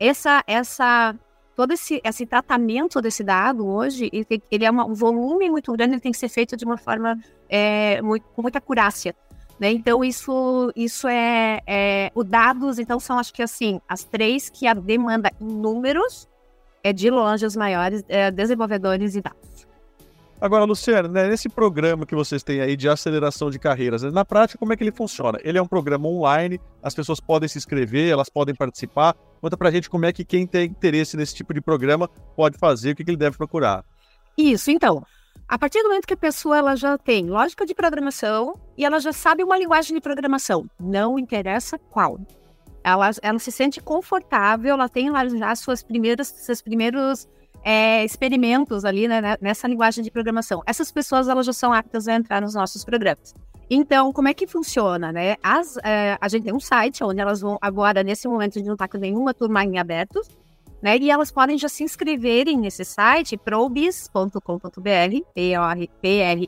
Essa 0.00 0.42
essa 0.46 1.14
todo 1.54 1.72
esse, 1.72 2.00
esse 2.04 2.26
tratamento 2.26 3.00
desse 3.00 3.22
dado 3.22 3.66
hoje, 3.66 4.08
ele, 4.12 4.42
ele 4.50 4.64
é 4.64 4.70
uma, 4.70 4.84
um 4.84 4.94
volume 4.94 5.50
muito 5.50 5.72
grande, 5.72 5.94
ele 5.94 6.00
tem 6.00 6.12
que 6.12 6.18
ser 6.18 6.28
feito 6.28 6.56
de 6.56 6.64
uma 6.64 6.76
forma 6.76 7.18
é, 7.48 8.00
muito, 8.02 8.24
com 8.34 8.42
muita 8.42 8.58
acurácia. 8.58 9.14
Né? 9.58 9.70
Então, 9.70 10.02
isso, 10.02 10.72
isso 10.74 11.06
é, 11.06 11.60
é. 11.66 12.10
O 12.14 12.24
dados, 12.24 12.78
então, 12.78 12.98
são 12.98 13.18
acho 13.18 13.32
que 13.32 13.42
assim, 13.42 13.80
as 13.88 14.02
três 14.02 14.50
que 14.50 14.66
a 14.66 14.74
demanda 14.74 15.30
em 15.40 15.44
números 15.44 16.28
é 16.82 16.92
de 16.92 17.10
longe 17.10 17.46
os 17.46 17.54
maiores 17.54 18.04
é, 18.08 18.30
desenvolvedores 18.30 19.14
e 19.14 19.20
dados. 19.20 19.66
Agora, 20.42 20.64
Luciano, 20.64 21.08
né, 21.08 21.28
nesse 21.28 21.48
programa 21.48 22.04
que 22.04 22.16
vocês 22.16 22.42
têm 22.42 22.60
aí 22.60 22.76
de 22.76 22.88
aceleração 22.88 23.48
de 23.48 23.60
carreiras, 23.60 24.02
na 24.02 24.24
prática, 24.24 24.58
como 24.58 24.72
é 24.72 24.76
que 24.76 24.82
ele 24.82 24.90
funciona? 24.90 25.38
Ele 25.44 25.56
é 25.56 25.62
um 25.62 25.68
programa 25.68 26.08
online, 26.08 26.60
as 26.82 26.92
pessoas 26.96 27.20
podem 27.20 27.48
se 27.48 27.58
inscrever, 27.58 28.10
elas 28.10 28.28
podem 28.28 28.52
participar. 28.52 29.14
Conta 29.40 29.56
pra 29.56 29.70
gente 29.70 29.88
como 29.88 30.04
é 30.04 30.12
que 30.12 30.24
quem 30.24 30.44
tem 30.44 30.64
interesse 30.64 31.16
nesse 31.16 31.32
tipo 31.32 31.54
de 31.54 31.60
programa 31.60 32.08
pode 32.34 32.58
fazer, 32.58 32.90
o 32.90 32.96
que, 32.96 33.04
que 33.04 33.10
ele 33.12 33.16
deve 33.16 33.36
procurar. 33.36 33.84
Isso, 34.36 34.68
então. 34.72 35.06
A 35.46 35.56
partir 35.56 35.80
do 35.80 35.90
momento 35.90 36.08
que 36.08 36.14
a 36.14 36.16
pessoa 36.16 36.58
ela 36.58 36.74
já 36.74 36.98
tem 36.98 37.30
lógica 37.30 37.64
de 37.64 37.72
programação 37.72 38.58
e 38.76 38.84
ela 38.84 38.98
já 38.98 39.12
sabe 39.12 39.44
uma 39.44 39.56
linguagem 39.56 39.94
de 39.94 40.00
programação, 40.00 40.68
não 40.80 41.20
interessa 41.20 41.78
qual. 41.78 42.18
Ela, 42.82 43.10
ela 43.22 43.38
se 43.38 43.52
sente 43.52 43.80
confortável, 43.80 44.72
ela 44.72 44.88
tem 44.88 45.08
lá 45.08 45.24
já 45.28 45.54
suas 45.54 45.84
primeiras, 45.84 46.26
seus 46.26 46.60
primeiros 46.60 47.28
é, 47.64 48.04
experimentos 48.04 48.84
ali 48.84 49.06
né, 49.08 49.20
né, 49.20 49.36
nessa 49.40 49.68
linguagem 49.68 50.02
de 50.02 50.10
programação. 50.10 50.62
Essas 50.66 50.90
pessoas 50.90 51.28
elas 51.28 51.46
já 51.46 51.52
são 51.52 51.72
aptas 51.72 52.08
a 52.08 52.14
entrar 52.14 52.40
nos 52.40 52.54
nossos 52.54 52.84
programas. 52.84 53.34
Então, 53.70 54.12
como 54.12 54.28
é 54.28 54.34
que 54.34 54.46
funciona, 54.46 55.10
né? 55.10 55.36
As, 55.42 55.78
é, 55.78 56.18
a 56.20 56.28
gente 56.28 56.44
tem 56.44 56.52
um 56.54 56.60
site 56.60 57.02
onde 57.02 57.20
elas 57.20 57.40
vão, 57.40 57.56
agora, 57.60 58.02
nesse 58.02 58.28
momento, 58.28 58.56
a 58.56 58.58
gente 58.58 58.66
não 58.66 58.74
está 58.74 58.86
com 58.86 58.98
nenhuma 58.98 59.32
turma 59.32 59.64
em 59.64 59.78
aberto, 59.78 60.20
né? 60.82 60.98
E 60.98 61.10
elas 61.10 61.30
podem 61.30 61.56
já 61.56 61.70
se 61.70 61.82
inscreverem 61.82 62.58
nesse 62.58 62.84
site, 62.84 63.38
probis.com.br, 63.38 64.40
P-R-O-B-I-E-S, 66.02 66.44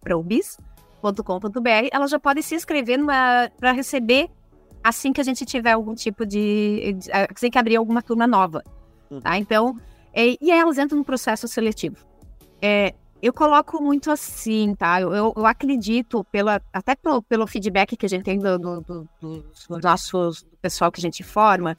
probis.com.br. 0.00 1.88
Elas 1.92 2.10
já 2.10 2.18
podem 2.18 2.42
se 2.42 2.54
inscrever 2.54 2.98
para 3.58 3.72
receber 3.72 4.30
assim 4.82 5.12
que 5.12 5.20
a 5.20 5.24
gente 5.24 5.44
tiver 5.44 5.72
algum 5.72 5.94
tipo 5.94 6.24
de. 6.24 6.96
assim 7.30 7.50
que 7.50 7.58
abrir 7.58 7.76
alguma 7.76 8.00
turma 8.00 8.26
nova. 8.26 8.64
Tá? 9.18 9.38
Então, 9.38 9.76
é, 10.12 10.36
e 10.40 10.50
elas 10.50 10.78
entram 10.78 10.98
no 10.98 11.04
processo 11.04 11.48
seletivo. 11.48 11.96
É, 12.62 12.94
eu 13.22 13.32
coloco 13.32 13.82
muito 13.82 14.10
assim, 14.10 14.74
tá? 14.74 15.00
Eu, 15.00 15.12
eu, 15.12 15.32
eu, 15.36 15.46
acredito, 15.46 16.24
pela, 16.24 16.60
até 16.72 16.94
pelo, 16.94 17.22
pelo 17.22 17.46
feedback 17.46 17.96
que 17.96 18.06
a 18.06 18.08
gente 18.08 18.24
tem 18.24 18.38
do, 18.38 18.58
do, 18.58 18.80
do, 18.80 19.08
do 19.20 19.78
nossos 19.82 20.46
pessoal 20.62 20.90
que 20.92 21.00
a 21.00 21.02
gente 21.02 21.22
forma, 21.22 21.76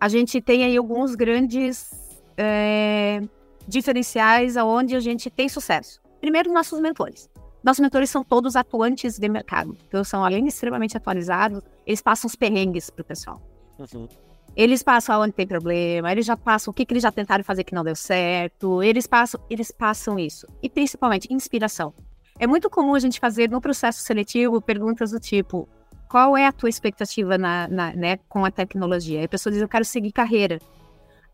a 0.00 0.08
gente 0.08 0.40
tem 0.40 0.64
aí 0.64 0.76
alguns 0.76 1.14
grandes 1.14 1.90
é, 2.36 3.20
diferenciais 3.68 4.56
aonde 4.56 4.96
a 4.96 5.00
gente 5.00 5.30
tem 5.30 5.48
sucesso. 5.48 6.00
Primeiro, 6.20 6.52
nossos 6.52 6.80
mentores. 6.80 7.28
Nossos 7.62 7.80
mentores 7.80 8.08
são 8.08 8.24
todos 8.24 8.56
atuantes 8.56 9.18
de 9.18 9.28
mercado. 9.28 9.76
Então, 9.86 10.02
são, 10.02 10.24
além 10.24 10.44
de 10.44 10.48
extremamente 10.48 10.96
atualizados, 10.96 11.62
eles 11.86 12.00
passam 12.00 12.26
os 12.26 12.34
perrengues 12.34 12.88
para 12.88 13.02
o 13.02 13.04
pessoal. 13.04 13.40
Uhum. 13.78 14.08
Eles 14.56 14.82
passam 14.82 15.20
onde 15.20 15.32
tem 15.32 15.46
problema, 15.46 16.10
eles 16.10 16.26
já 16.26 16.36
passam 16.36 16.70
o 16.70 16.74
que, 16.74 16.84
que 16.84 16.92
eles 16.92 17.02
já 17.02 17.12
tentaram 17.12 17.44
fazer 17.44 17.64
que 17.64 17.74
não 17.74 17.84
deu 17.84 17.94
certo, 17.94 18.82
eles 18.82 19.06
passam, 19.06 19.40
eles 19.48 19.70
passam 19.70 20.18
isso. 20.18 20.46
E 20.62 20.68
principalmente, 20.68 21.32
inspiração. 21.32 21.94
É 22.38 22.46
muito 22.46 22.68
comum 22.68 22.94
a 22.94 22.98
gente 22.98 23.20
fazer 23.20 23.50
no 23.50 23.60
processo 23.60 24.00
seletivo 24.00 24.60
perguntas 24.60 25.10
do 25.10 25.20
tipo: 25.20 25.68
qual 26.08 26.36
é 26.36 26.46
a 26.46 26.52
tua 26.52 26.68
expectativa 26.68 27.38
na, 27.38 27.68
na 27.68 27.92
né, 27.92 28.16
com 28.28 28.44
a 28.44 28.50
tecnologia? 28.50 29.20
E 29.20 29.24
a 29.24 29.28
pessoa 29.28 29.52
diz: 29.52 29.62
eu 29.62 29.68
quero 29.68 29.84
seguir 29.84 30.10
carreira. 30.10 30.58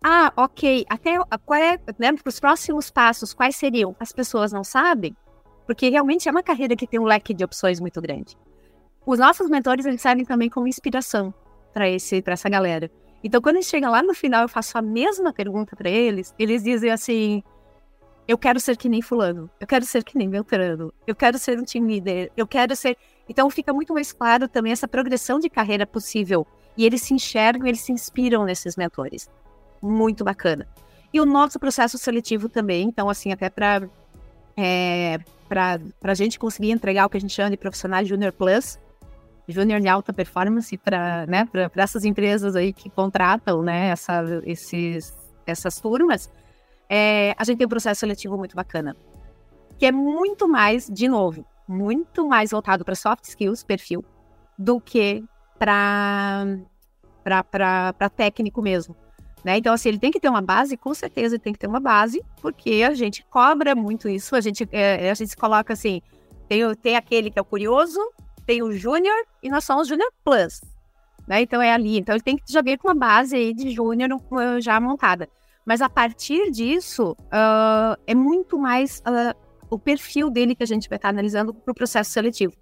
Ah, 0.02 0.32
ok. 0.36 0.84
Até 0.88 1.16
qual 1.44 1.58
é, 1.58 1.78
né, 1.98 2.12
para 2.12 2.28
os 2.28 2.38
próximos 2.38 2.90
passos, 2.90 3.32
quais 3.32 3.56
seriam? 3.56 3.96
As 3.98 4.12
pessoas 4.12 4.52
não 4.52 4.62
sabem, 4.62 5.16
porque 5.66 5.88
realmente 5.88 6.28
é 6.28 6.32
uma 6.32 6.42
carreira 6.42 6.76
que 6.76 6.86
tem 6.86 7.00
um 7.00 7.04
leque 7.04 7.32
de 7.32 7.44
opções 7.44 7.80
muito 7.80 8.00
grande. 8.00 8.36
Os 9.06 9.18
nossos 9.18 9.48
mentores 9.48 9.86
eles 9.86 10.02
servem 10.02 10.24
também 10.24 10.50
como 10.50 10.66
inspiração 10.66 11.32
para 11.72 11.88
esse 11.88 12.20
para 12.20 12.34
essa 12.34 12.48
galera. 12.48 12.90
Então, 13.26 13.40
quando 13.40 13.56
eles 13.56 13.66
chegam 13.66 13.90
lá 13.90 14.04
no 14.04 14.14
final, 14.14 14.42
eu 14.42 14.48
faço 14.48 14.78
a 14.78 14.80
mesma 14.82 15.32
pergunta 15.32 15.74
para 15.74 15.90
eles, 15.90 16.32
eles 16.38 16.62
dizem 16.62 16.92
assim: 16.92 17.42
eu 18.28 18.38
quero 18.38 18.60
ser 18.60 18.76
que 18.76 18.88
nem 18.88 19.02
Fulano, 19.02 19.50
eu 19.58 19.66
quero 19.66 19.84
ser 19.84 20.04
que 20.04 20.16
nem 20.16 20.30
Beltrano, 20.30 20.94
eu 21.04 21.14
quero 21.16 21.36
ser 21.36 21.58
um 21.58 21.64
team 21.64 21.86
leader, 21.86 22.30
eu 22.36 22.46
quero 22.46 22.76
ser. 22.76 22.96
Então, 23.28 23.50
fica 23.50 23.72
muito 23.72 23.92
mais 23.92 24.12
claro 24.12 24.46
também 24.46 24.70
essa 24.70 24.86
progressão 24.86 25.40
de 25.40 25.50
carreira 25.50 25.84
possível. 25.84 26.46
E 26.76 26.86
eles 26.86 27.02
se 27.02 27.14
enxergam, 27.14 27.66
eles 27.66 27.80
se 27.80 27.90
inspiram 27.90 28.44
nesses 28.44 28.76
mentores. 28.76 29.28
Muito 29.82 30.22
bacana. 30.22 30.68
E 31.12 31.20
o 31.20 31.26
nosso 31.26 31.58
processo 31.58 31.98
seletivo 31.98 32.48
também, 32.48 32.86
então, 32.86 33.10
assim, 33.10 33.32
até 33.32 33.50
para 33.50 33.88
é, 34.56 35.18
para 35.48 35.80
a 36.04 36.14
gente 36.14 36.38
conseguir 36.38 36.70
entregar 36.70 37.06
o 37.06 37.10
que 37.10 37.16
a 37.16 37.20
gente 37.20 37.34
chama 37.34 37.50
de 37.50 37.56
profissionais 37.56 38.06
Junior 38.06 38.32
Plus, 38.32 38.78
júnior 39.48 39.80
de 39.80 39.88
alta 39.88 40.12
performance 40.12 40.76
para 40.76 41.26
né, 41.26 41.48
essas 41.76 42.04
empresas 42.04 42.56
aí 42.56 42.72
que 42.72 42.90
contratam 42.90 43.62
né, 43.62 43.88
essa, 43.88 44.22
esses, 44.44 45.14
essas 45.46 45.80
turmas, 45.80 46.30
é, 46.88 47.34
a 47.38 47.44
gente 47.44 47.58
tem 47.58 47.66
um 47.66 47.70
processo 47.70 48.00
seletivo 48.00 48.36
muito 48.36 48.56
bacana, 48.56 48.96
que 49.78 49.86
é 49.86 49.92
muito 49.92 50.48
mais, 50.48 50.88
de 50.88 51.08
novo, 51.08 51.46
muito 51.68 52.28
mais 52.28 52.50
voltado 52.50 52.84
para 52.84 52.94
soft 52.94 53.24
skills, 53.24 53.62
perfil, 53.62 54.04
do 54.58 54.80
que 54.80 55.24
para 55.58 56.46
técnico 58.16 58.62
mesmo. 58.62 58.96
Né? 59.44 59.58
Então, 59.58 59.72
assim, 59.72 59.90
ele 59.90 59.98
tem 59.98 60.10
que 60.10 60.18
ter 60.18 60.28
uma 60.28 60.42
base, 60.42 60.76
com 60.76 60.92
certeza 60.92 61.36
ele 61.36 61.42
tem 61.42 61.52
que 61.52 61.58
ter 61.58 61.68
uma 61.68 61.78
base, 61.78 62.20
porque 62.42 62.82
a 62.82 62.94
gente 62.94 63.24
cobra 63.26 63.76
muito 63.76 64.08
isso, 64.08 64.34
a 64.34 64.40
gente, 64.40 64.68
é, 64.72 65.08
a 65.08 65.14
gente 65.14 65.30
se 65.30 65.36
coloca 65.36 65.72
assim, 65.72 66.02
tem, 66.48 66.74
tem 66.74 66.96
aquele 66.96 67.30
que 67.30 67.38
é 67.38 67.42
o 67.42 67.44
curioso, 67.44 68.00
tem 68.46 68.62
o 68.62 68.72
Júnior 68.72 69.16
e 69.42 69.50
nós 69.50 69.64
somos 69.64 69.88
Júnior 69.88 70.10
Plus. 70.24 70.60
Né? 71.26 71.42
Então 71.42 71.60
é 71.60 71.72
ali. 71.72 71.98
Então 71.98 72.14
ele 72.14 72.22
tem 72.22 72.36
que 72.36 72.50
já 72.50 72.62
vir 72.62 72.78
com 72.78 72.88
uma 72.88 72.94
base 72.94 73.34
aí 73.36 73.52
de 73.52 73.70
Júnior 73.70 74.10
uh, 74.12 74.60
já 74.60 74.80
montada. 74.80 75.28
Mas 75.64 75.82
a 75.82 75.88
partir 75.88 76.52
disso, 76.52 77.16
uh, 77.22 78.00
é 78.06 78.14
muito 78.14 78.56
mais 78.56 79.00
uh, 79.00 79.36
o 79.68 79.78
perfil 79.78 80.30
dele 80.30 80.54
que 80.54 80.62
a 80.62 80.66
gente 80.66 80.88
vai 80.88 80.96
estar 80.96 81.08
analisando 81.08 81.52
para 81.52 81.72
o 81.72 81.74
processo 81.74 82.10
seletivo. 82.10 82.54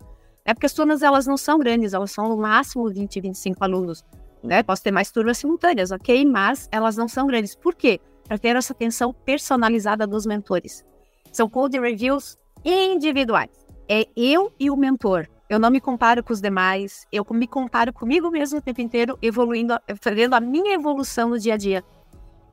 É 0.44 0.54
porque 0.54 0.66
as 0.66 0.72
turmas 0.72 1.02
elas 1.02 1.26
não 1.26 1.36
são 1.36 1.58
grandes, 1.58 1.92
elas 1.92 2.10
são 2.10 2.28
no 2.28 2.36
máximo 2.36 2.88
20, 2.88 3.20
25 3.20 3.62
alunos. 3.62 4.02
Né? 4.42 4.62
Posso 4.62 4.82
ter 4.82 4.90
mais 4.90 5.10
turmas 5.10 5.38
simultâneas, 5.38 5.90
ok? 5.90 6.24
Mas 6.24 6.68
elas 6.72 6.96
não 6.96 7.08
são 7.08 7.26
grandes. 7.26 7.54
Por 7.54 7.74
quê? 7.74 8.00
Para 8.26 8.38
ter 8.38 8.56
essa 8.56 8.72
atenção 8.72 9.12
personalizada 9.12 10.06
dos 10.06 10.24
mentores. 10.24 10.84
São 11.30 11.48
code 11.48 11.78
reviews 11.78 12.38
individuais. 12.64 13.50
É 13.88 14.06
eu 14.16 14.50
e 14.58 14.70
o 14.70 14.76
mentor. 14.76 15.28
Eu 15.48 15.58
não 15.58 15.70
me 15.70 15.80
comparo 15.80 16.22
com 16.22 16.32
os 16.32 16.40
demais, 16.40 17.06
eu 17.12 17.24
me 17.30 17.46
comparo 17.46 17.92
comigo 17.92 18.30
mesmo 18.30 18.58
o 18.58 18.62
tempo 18.62 18.80
inteiro, 18.80 19.18
evoluindo, 19.20 19.78
fazendo 20.00 20.34
a 20.34 20.40
minha 20.40 20.74
evolução 20.74 21.28
no 21.28 21.38
dia 21.38 21.54
a 21.54 21.56
dia. 21.56 21.84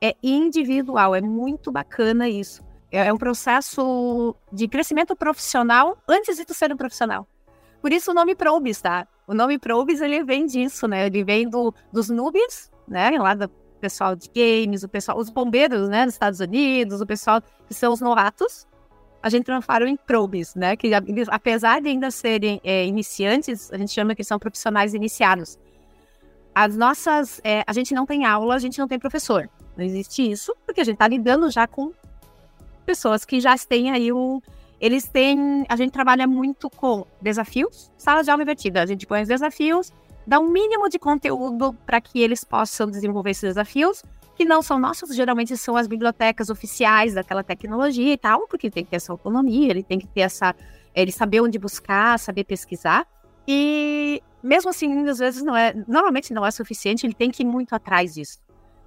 É 0.02 0.16
individual, 0.22 1.16
é 1.16 1.22
muito 1.22 1.72
bacana 1.72 2.28
isso. 2.28 2.62
É, 2.92 3.08
é 3.08 3.14
um 3.14 3.18
processo 3.18 4.36
de 4.52 4.68
crescimento 4.68 5.16
profissional 5.16 5.98
antes 6.08 6.36
de 6.36 6.44
tu 6.44 6.54
ser 6.54 6.74
um 6.74 6.78
profissional. 6.78 7.26
Por 7.82 7.94
isso 7.94 8.12
o 8.12 8.14
nome 8.14 8.36
Probis, 8.36 8.82
tá? 8.82 9.08
O 9.26 9.34
nome 9.34 9.58
Probis, 9.58 10.02
ele 10.02 10.24
vem 10.24 10.46
disso, 10.46 10.88
né? 10.88 11.08
Ele 11.08 11.24
vem 11.24 11.50
do, 11.50 11.74
dos 11.92 12.10
noobs, 12.10 12.70
né? 12.88 13.12
Lá 13.18 13.34
do 13.34 13.48
pessoal 13.80 14.16
de 14.16 14.30
games, 14.30 14.84
o 14.84 14.90
pessoal, 14.90 15.18
os 15.18 15.30
bombeiros, 15.30 15.88
né? 15.88 16.06
Dos 16.06 16.14
Estados 16.14 16.40
Unidos, 16.42 17.00
o 17.00 17.06
pessoal 17.06 17.42
que 17.66 17.74
são 17.74 17.94
os 17.94 18.02
novatos, 18.02 18.68
a 19.22 19.30
gente 19.30 19.46
transforma 19.46 19.90
em 19.90 19.96
probes, 19.96 20.56
né? 20.56 20.76
Que 20.76 20.92
apesar 21.30 21.82
de 21.82 21.90
ainda 21.90 22.10
serem 22.10 22.60
é, 22.64 22.86
iniciantes, 22.86 23.72
a 23.72 23.78
gente 23.78 23.92
chama 23.92 24.16
que 24.16 24.24
são 24.24 24.40
profissionais 24.40 24.94
iniciados. 24.94 25.60
As 26.54 26.76
nossas, 26.76 27.40
é, 27.44 27.64
a 27.66 27.74
gente 27.74 27.94
não 27.94 28.06
tem 28.06 28.26
aula, 28.26 28.56
a 28.56 28.60
gente 28.60 28.80
não 28.80 28.88
tem 28.88 29.00
professor. 29.00 29.50
Não 29.78 29.86
existe 29.86 30.30
isso, 30.30 30.56
porque 30.66 30.82
a 30.82 30.84
gente 30.84 30.96
está 30.96 31.08
lidando 31.08 31.50
já 31.50 31.68
com 31.68 31.94
pessoas 32.86 33.24
que 33.24 33.40
já 33.40 33.56
têm 33.58 33.92
aí 33.92 34.12
o. 34.12 34.42
Eles 34.80 35.08
têm. 35.08 35.66
A 35.70 35.76
gente 35.76 35.92
trabalha 35.92 36.26
muito 36.26 36.70
com 36.70 37.06
desafios, 37.22 37.92
sala 37.98 38.24
de 38.24 38.32
aula 38.32 38.42
invertida. 38.42 38.82
A 38.82 38.86
gente 38.86 39.06
põe 39.06 39.22
os 39.22 39.28
desafios, 39.28 39.94
dá 40.26 40.40
um 40.40 40.50
mínimo 40.50 40.90
de 40.90 40.98
conteúdo 40.98 41.74
para 41.86 42.02
que 42.02 42.20
eles 42.20 42.44
possam 42.44 42.90
desenvolver 42.90 43.30
esses 43.30 43.44
desafios 43.44 44.04
que 44.36 44.46
não 44.46 44.62
são 44.62 44.80
nossos, 44.80 45.16
geralmente 45.16 45.56
são 45.58 45.76
as 45.76 45.88
bibliotecas 45.88 46.50
oficiais 46.50 47.14
daquela 47.14 47.44
tecnologia 47.44 48.14
e 48.14 48.18
tal, 48.18 48.48
porque 48.48 48.70
tem 48.70 48.84
que 48.84 48.92
ter 48.92 48.98
essa 48.98 49.12
autonomia, 49.12 49.70
ele 49.70 49.84
tem 49.84 50.00
que 50.00 50.08
ter 50.08 50.22
essa. 50.22 50.56
ele 50.96 51.12
saber 51.12 51.42
onde 51.42 51.60
buscar, 51.60 52.18
saber 52.20 52.44
pesquisar. 52.44 53.08
E 53.48 54.22
mesmo 54.44 54.70
assim, 54.70 55.08
às 55.08 55.20
vezes 55.20 55.44
não 55.44 55.56
é. 55.56 55.74
Normalmente 55.88 56.34
não 56.34 56.46
é 56.46 56.52
suficiente, 56.52 57.06
ele 57.06 57.14
tem 57.14 57.30
que 57.30 57.44
ir 57.44 57.46
muito 57.46 57.74
atrás 57.74 58.14
disso. 58.14 58.40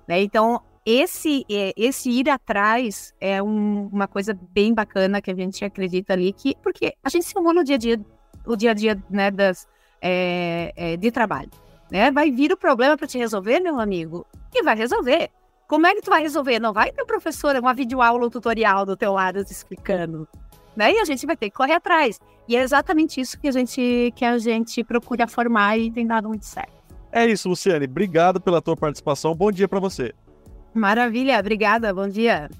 Né? 0.08 0.22
Então, 0.22 0.60
esse, 0.84 1.44
é, 1.50 1.72
esse 1.76 2.10
ir 2.10 2.28
atrás 2.28 3.14
é 3.20 3.42
um, 3.42 3.86
uma 3.86 4.06
coisa 4.06 4.38
bem 4.50 4.74
bacana 4.74 5.22
que 5.22 5.30
a 5.30 5.34
gente 5.34 5.64
acredita 5.64 6.12
ali, 6.12 6.32
que, 6.32 6.54
porque 6.62 6.94
a 7.02 7.08
gente 7.08 7.24
simula 7.24 7.60
o 7.60 7.64
dia 7.64 7.76
a 7.76 7.78
dia, 7.78 8.00
o 8.44 8.56
dia 8.56 8.70
a 8.70 8.74
dia 8.74 9.02
né, 9.08 9.30
das, 9.30 9.66
é, 10.00 10.72
é, 10.76 10.96
de 10.96 11.10
trabalho. 11.10 11.50
Né? 11.90 12.10
Vai 12.10 12.30
vir 12.30 12.52
o 12.52 12.56
problema 12.56 12.96
para 12.96 13.06
te 13.06 13.18
resolver, 13.18 13.60
meu 13.60 13.78
amigo, 13.78 14.26
e 14.52 14.62
vai 14.62 14.76
resolver. 14.76 15.30
Como 15.66 15.86
é 15.86 15.94
que 15.94 16.02
tu 16.02 16.10
vai 16.10 16.22
resolver? 16.22 16.58
Não 16.58 16.72
vai 16.72 16.92
ter 16.92 17.04
professora, 17.04 17.60
uma 17.60 17.74
videoaula 17.74 18.24
ou 18.24 18.30
tutorial 18.30 18.84
do 18.84 18.96
teu 18.96 19.12
lado 19.12 19.44
te 19.44 19.52
explicando. 19.52 20.28
Né? 20.76 20.92
E 20.92 20.98
a 20.98 21.04
gente 21.04 21.24
vai 21.24 21.36
ter 21.36 21.50
que 21.50 21.56
correr 21.56 21.74
atrás. 21.74 22.18
E 22.48 22.56
é 22.56 22.62
exatamente 22.62 23.20
isso 23.20 23.38
que 23.40 23.48
a 23.48 23.52
gente, 23.52 24.12
que 24.14 24.24
a 24.24 24.36
gente 24.38 24.84
procura 24.84 25.26
formar 25.26 25.78
e 25.78 25.90
tem 25.90 26.06
dado 26.06 26.28
muito 26.28 26.44
certo. 26.44 26.72
É 27.10 27.26
isso, 27.26 27.48
Luciane. 27.48 27.86
Obrigado 27.86 28.40
pela 28.40 28.60
tua 28.60 28.76
participação. 28.76 29.34
Bom 29.34 29.50
dia 29.50 29.68
para 29.68 29.80
você. 29.80 30.12
Maravilha, 30.74 31.38
obrigada. 31.38 31.94
Bom 31.94 32.08
dia. 32.08 32.50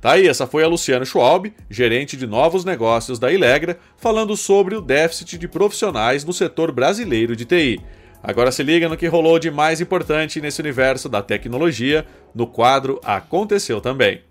Tá 0.00 0.12
aí, 0.12 0.28
essa 0.28 0.46
foi 0.46 0.62
a 0.62 0.68
Luciana 0.68 1.04
Schwalb, 1.04 1.52
gerente 1.68 2.16
de 2.16 2.26
novos 2.26 2.64
negócios 2.64 3.18
da 3.18 3.32
Ilegra, 3.32 3.78
falando 3.96 4.36
sobre 4.36 4.76
o 4.76 4.80
déficit 4.80 5.38
de 5.38 5.48
profissionais 5.48 6.24
no 6.24 6.32
setor 6.32 6.70
brasileiro 6.70 7.34
de 7.34 7.44
TI. 7.44 7.80
Agora 8.26 8.50
se 8.50 8.62
liga 8.62 8.88
no 8.88 8.96
que 8.96 9.06
rolou 9.06 9.38
de 9.38 9.50
mais 9.50 9.82
importante 9.82 10.40
nesse 10.40 10.58
universo 10.58 11.10
da 11.10 11.20
tecnologia 11.20 12.06
no 12.34 12.46
quadro 12.46 12.98
Aconteceu 13.04 13.82
Também. 13.82 14.22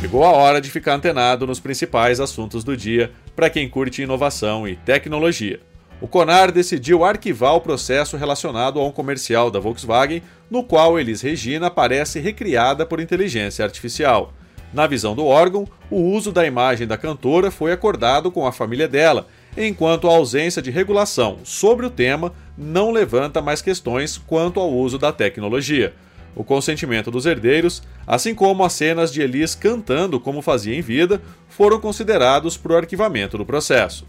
Chegou 0.00 0.24
a 0.24 0.30
hora 0.30 0.58
de 0.58 0.70
ficar 0.70 0.94
antenado 0.94 1.46
nos 1.46 1.60
principais 1.60 2.18
assuntos 2.18 2.64
do 2.64 2.74
dia 2.74 3.12
para 3.36 3.50
quem 3.50 3.68
curte 3.68 4.00
inovação 4.00 4.66
e 4.66 4.74
tecnologia. 4.76 5.60
O 6.00 6.08
Conar 6.08 6.50
decidiu 6.50 7.04
arquivar 7.04 7.54
o 7.54 7.60
processo 7.60 8.16
relacionado 8.16 8.80
a 8.80 8.86
um 8.86 8.90
comercial 8.90 9.50
da 9.50 9.60
Volkswagen, 9.60 10.22
no 10.50 10.64
qual 10.64 10.98
Elis 10.98 11.20
Regina 11.20 11.66
aparece 11.66 12.20
recriada 12.20 12.86
por 12.86 13.00
inteligência 13.00 13.62
artificial. 13.62 14.32
Na 14.72 14.86
visão 14.86 15.14
do 15.14 15.24
órgão, 15.24 15.66
o 15.90 15.96
uso 15.96 16.30
da 16.30 16.46
imagem 16.46 16.86
da 16.86 16.98
cantora 16.98 17.50
foi 17.50 17.72
acordado 17.72 18.30
com 18.30 18.46
a 18.46 18.52
família 18.52 18.86
dela, 18.86 19.26
enquanto 19.56 20.08
a 20.08 20.12
ausência 20.12 20.60
de 20.60 20.70
regulação 20.70 21.38
sobre 21.42 21.86
o 21.86 21.90
tema 21.90 22.32
não 22.56 22.90
levanta 22.90 23.40
mais 23.40 23.62
questões 23.62 24.18
quanto 24.18 24.60
ao 24.60 24.70
uso 24.70 24.98
da 24.98 25.10
tecnologia. 25.10 25.94
O 26.36 26.44
consentimento 26.44 27.10
dos 27.10 27.26
herdeiros, 27.26 27.82
assim 28.06 28.34
como 28.34 28.62
as 28.62 28.74
cenas 28.74 29.12
de 29.12 29.22
Elis 29.22 29.54
cantando 29.54 30.20
como 30.20 30.42
fazia 30.42 30.76
em 30.76 30.82
vida, 30.82 31.20
foram 31.48 31.80
considerados 31.80 32.56
para 32.56 32.74
o 32.74 32.76
arquivamento 32.76 33.38
do 33.38 33.46
processo. 33.46 34.06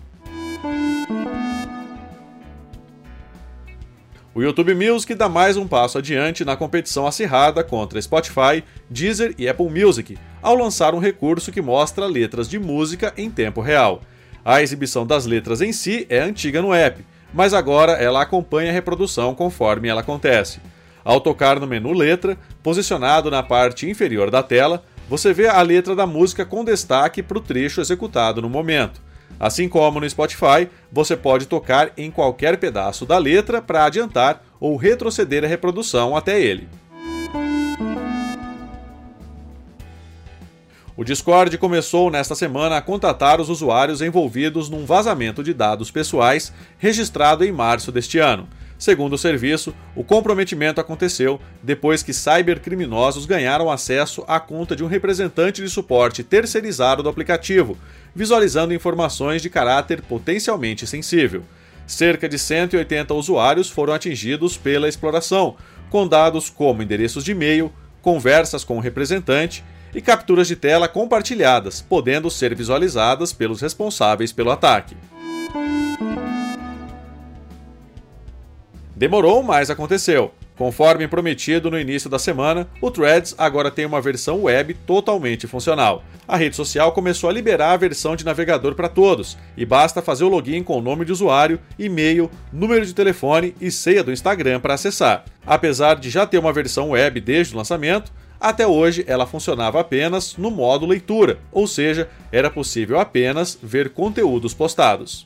O 4.40 4.42
YouTube 4.42 4.74
Music 4.74 5.14
dá 5.16 5.28
mais 5.28 5.58
um 5.58 5.68
passo 5.68 5.98
adiante 5.98 6.46
na 6.46 6.56
competição 6.56 7.06
acirrada 7.06 7.62
contra 7.62 8.02
Spotify, 8.02 8.64
Deezer 8.90 9.36
e 9.38 9.50
Apple 9.50 9.70
Music, 9.70 10.18
ao 10.42 10.56
lançar 10.56 10.96
um 10.96 11.00
recurso 11.00 11.52
que 11.52 11.62
mostra 11.62 12.06
letras 12.06 12.48
de 12.48 12.58
música 12.58 13.14
em 13.18 13.30
tempo 13.30 13.60
real. 13.60 14.02
A 14.46 14.62
exibição 14.62 15.06
das 15.06 15.26
letras 15.26 15.60
em 15.60 15.74
si 15.74 16.08
é 16.10 16.22
antiga 16.22 16.62
no 16.62 16.74
app, 16.74 17.06
mas 17.34 17.54
agora 17.54 17.92
ela 17.92 18.22
acompanha 18.22 18.70
a 18.70 18.74
reprodução 18.74 19.36
conforme 19.36 19.90
ela 19.90 20.00
acontece. 20.00 20.62
Ao 21.04 21.20
tocar 21.20 21.60
no 21.60 21.68
menu 21.68 21.92
Letra, 21.92 22.38
posicionado 22.64 23.30
na 23.30 23.44
parte 23.44 23.90
inferior 23.90 24.32
da 24.32 24.42
tela, 24.42 24.86
você 25.10 25.34
vê 25.34 25.50
a 25.50 25.62
letra 25.62 25.94
da 25.98 26.08
música 26.08 26.46
com 26.46 26.64
destaque 26.64 27.22
para 27.22 27.40
o 27.40 27.42
trecho 27.42 27.82
executado 27.82 28.42
no 28.42 28.50
momento. 28.50 29.02
Assim 29.40 29.70
como 29.70 30.02
no 30.02 30.10
Spotify, 30.10 30.68
você 30.92 31.16
pode 31.16 31.46
tocar 31.46 31.92
em 31.96 32.12
qualquer 32.12 32.58
pedaço 32.58 33.06
da 33.06 33.18
letra 33.18 33.62
para 33.62 33.86
adiantar 33.86 34.44
ou 34.60 34.76
retroceder 34.76 35.46
a 35.46 35.48
reprodução 35.48 36.16
até 36.16 36.42
ele. 36.42 36.68
O 40.98 41.04
Discord 41.06 41.58
começou 41.58 42.12
nesta 42.12 42.36
semana 42.36 42.76
a 42.76 42.82
contatar 42.82 43.40
os 43.40 43.48
usuários 43.48 44.02
envolvidos 44.02 44.70
num 44.70 44.86
vazamento 44.86 45.42
de 45.42 45.54
dados 45.54 45.90
pessoais 45.90 46.52
registrado 46.78 47.46
em 47.46 47.54
março 47.54 47.90
deste 47.90 48.20
ano. 48.20 48.50
Segundo 48.80 49.12
o 49.12 49.18
serviço, 49.18 49.76
o 49.94 50.06
comprometimento 50.06 50.80
aconteceu 50.80 51.38
depois 51.62 52.02
que 52.02 52.14
cybercriminosos 52.14 53.26
ganharam 53.26 53.70
acesso 53.70 54.24
à 54.26 54.40
conta 54.40 54.74
de 54.74 54.86
um 54.86 54.88
representante 54.88 55.62
de 55.62 55.70
suporte 55.70 56.24
terceirizado 56.24 57.04
do 57.04 57.10
aplicativo, 57.10 57.78
visualizando 58.16 58.74
informações 58.74 59.42
de 59.42 59.50
caráter 59.50 60.02
potencialmente 60.02 60.88
sensível. 60.88 61.44
Cerca 61.86 62.30
de 62.30 62.40
180 62.40 63.14
usuários 63.14 63.70
foram 63.70 63.94
atingidos 63.94 64.56
pela 64.56 64.88
exploração, 64.88 65.58
com 65.90 66.08
dados 66.08 66.50
como 66.50 66.82
endereços 66.82 67.26
de 67.26 67.34
e-mail, 67.34 67.74
conversas 68.02 68.64
com 68.64 68.78
o 68.78 68.80
representante 68.80 69.62
e 69.94 70.00
capturas 70.00 70.48
de 70.48 70.56
tela 70.56 70.88
compartilhadas, 70.88 71.82
podendo 71.82 72.30
ser 72.30 72.56
visualizadas 72.56 73.34
pelos 73.34 73.60
responsáveis 73.60 74.32
pelo 74.32 74.52
ataque. 74.52 74.96
Demorou, 79.00 79.42
mas 79.42 79.70
aconteceu. 79.70 80.34
Conforme 80.58 81.08
prometido 81.08 81.72
no 81.72 81.80
início 81.80 82.10
da 82.10 82.20
semana, 82.20 82.68
o 82.82 82.92
Threads 82.92 83.34
agora 83.38 83.72
tem 83.72 83.86
uma 83.86 84.02
versão 84.02 84.44
web 84.44 84.74
totalmente 84.86 85.48
funcional. 85.48 86.04
A 86.28 86.36
rede 86.36 86.58
social 86.58 86.92
começou 86.92 87.30
a 87.30 87.34
liberar 87.34 87.72
a 87.72 87.78
versão 87.78 88.14
de 88.14 88.26
navegador 88.26 88.76
para 88.76 88.90
todos, 88.90 89.38
e 89.56 89.66
basta 89.66 90.02
fazer 90.02 90.26
o 90.26 90.28
login 90.28 90.64
com 90.64 90.78
o 90.78 90.82
nome 90.82 91.06
de 91.06 91.14
usuário, 91.14 91.62
e-mail, 91.80 92.30
número 92.52 92.86
de 92.86 92.94
telefone 92.94 93.56
e 93.62 93.72
senha 93.72 94.04
do 94.04 94.12
Instagram 94.12 94.60
para 94.60 94.74
acessar. 94.74 95.24
Apesar 95.48 95.96
de 95.96 96.10
já 96.10 96.26
ter 96.26 96.38
uma 96.38 96.52
versão 96.52 96.90
web 96.90 97.22
desde 97.22 97.54
o 97.54 97.58
lançamento, 97.58 98.12
até 98.38 98.68
hoje, 98.68 99.06
ela 99.08 99.26
funcionava 99.26 99.80
apenas 99.80 100.36
no 100.36 100.52
modo 100.52 100.86
leitura, 100.86 101.40
ou 101.54 101.68
seja, 101.68 102.10
era 102.34 102.50
possível 102.50 103.00
apenas 103.00 103.58
ver 103.64 103.92
conteúdos 103.92 104.54
postados. 104.54 105.26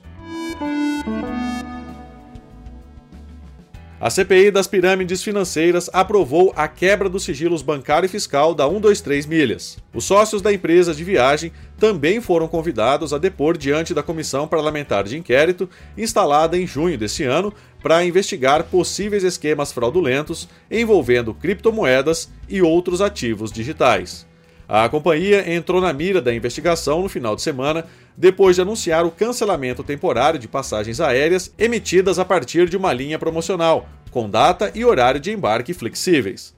A 4.03 4.09
CPI 4.09 4.51
das 4.51 4.67
pirâmides 4.67 5.23
financeiras 5.23 5.89
aprovou 5.93 6.51
a 6.57 6.67
quebra 6.67 7.07
dos 7.07 7.23
sigilos 7.23 7.61
bancário 7.61 8.05
e 8.05 8.09
fiscal 8.09 8.53
da 8.53 8.65
123 8.65 9.25
Milhas. 9.25 9.77
Os 9.93 10.03
sócios 10.03 10.41
da 10.41 10.51
empresa 10.51 10.93
de 10.93 11.05
viagem 11.05 11.53
também 11.79 12.19
foram 12.19 12.49
convidados 12.49 13.13
a 13.13 13.17
depor 13.17 13.57
diante 13.57 13.93
da 13.93 14.03
Comissão 14.03 14.45
Parlamentar 14.45 15.05
de 15.05 15.17
Inquérito, 15.17 15.69
instalada 15.97 16.57
em 16.57 16.67
junho 16.67 16.97
desse 16.97 17.23
ano, 17.23 17.53
para 17.81 18.03
investigar 18.03 18.65
possíveis 18.65 19.23
esquemas 19.23 19.71
fraudulentos 19.71 20.49
envolvendo 20.69 21.33
criptomoedas 21.33 22.29
e 22.49 22.61
outros 22.61 22.99
ativos 22.99 23.53
digitais. 23.53 24.27
A 24.75 24.89
companhia 24.89 25.53
entrou 25.53 25.79
na 25.79 25.93
mira 25.93 26.19
da 26.19 26.33
investigação 26.33 27.03
no 27.03 27.07
final 27.07 27.36
de 27.36 27.43
semana, 27.43 27.86
depois 28.17 28.55
de 28.55 28.63
anunciar 28.63 29.05
o 29.05 29.12
cancelamento 29.12 29.83
temporário 29.83 30.39
de 30.39 30.47
passagens 30.47 30.99
aéreas 30.99 31.53
emitidas 31.59 32.17
a 32.17 32.25
partir 32.25 32.67
de 32.67 32.75
uma 32.75 32.91
linha 32.91 33.19
promocional, 33.19 33.88
com 34.09 34.27
data 34.27 34.71
e 34.73 34.83
horário 34.83 35.19
de 35.19 35.31
embarque 35.31 35.75
flexíveis. 35.75 36.55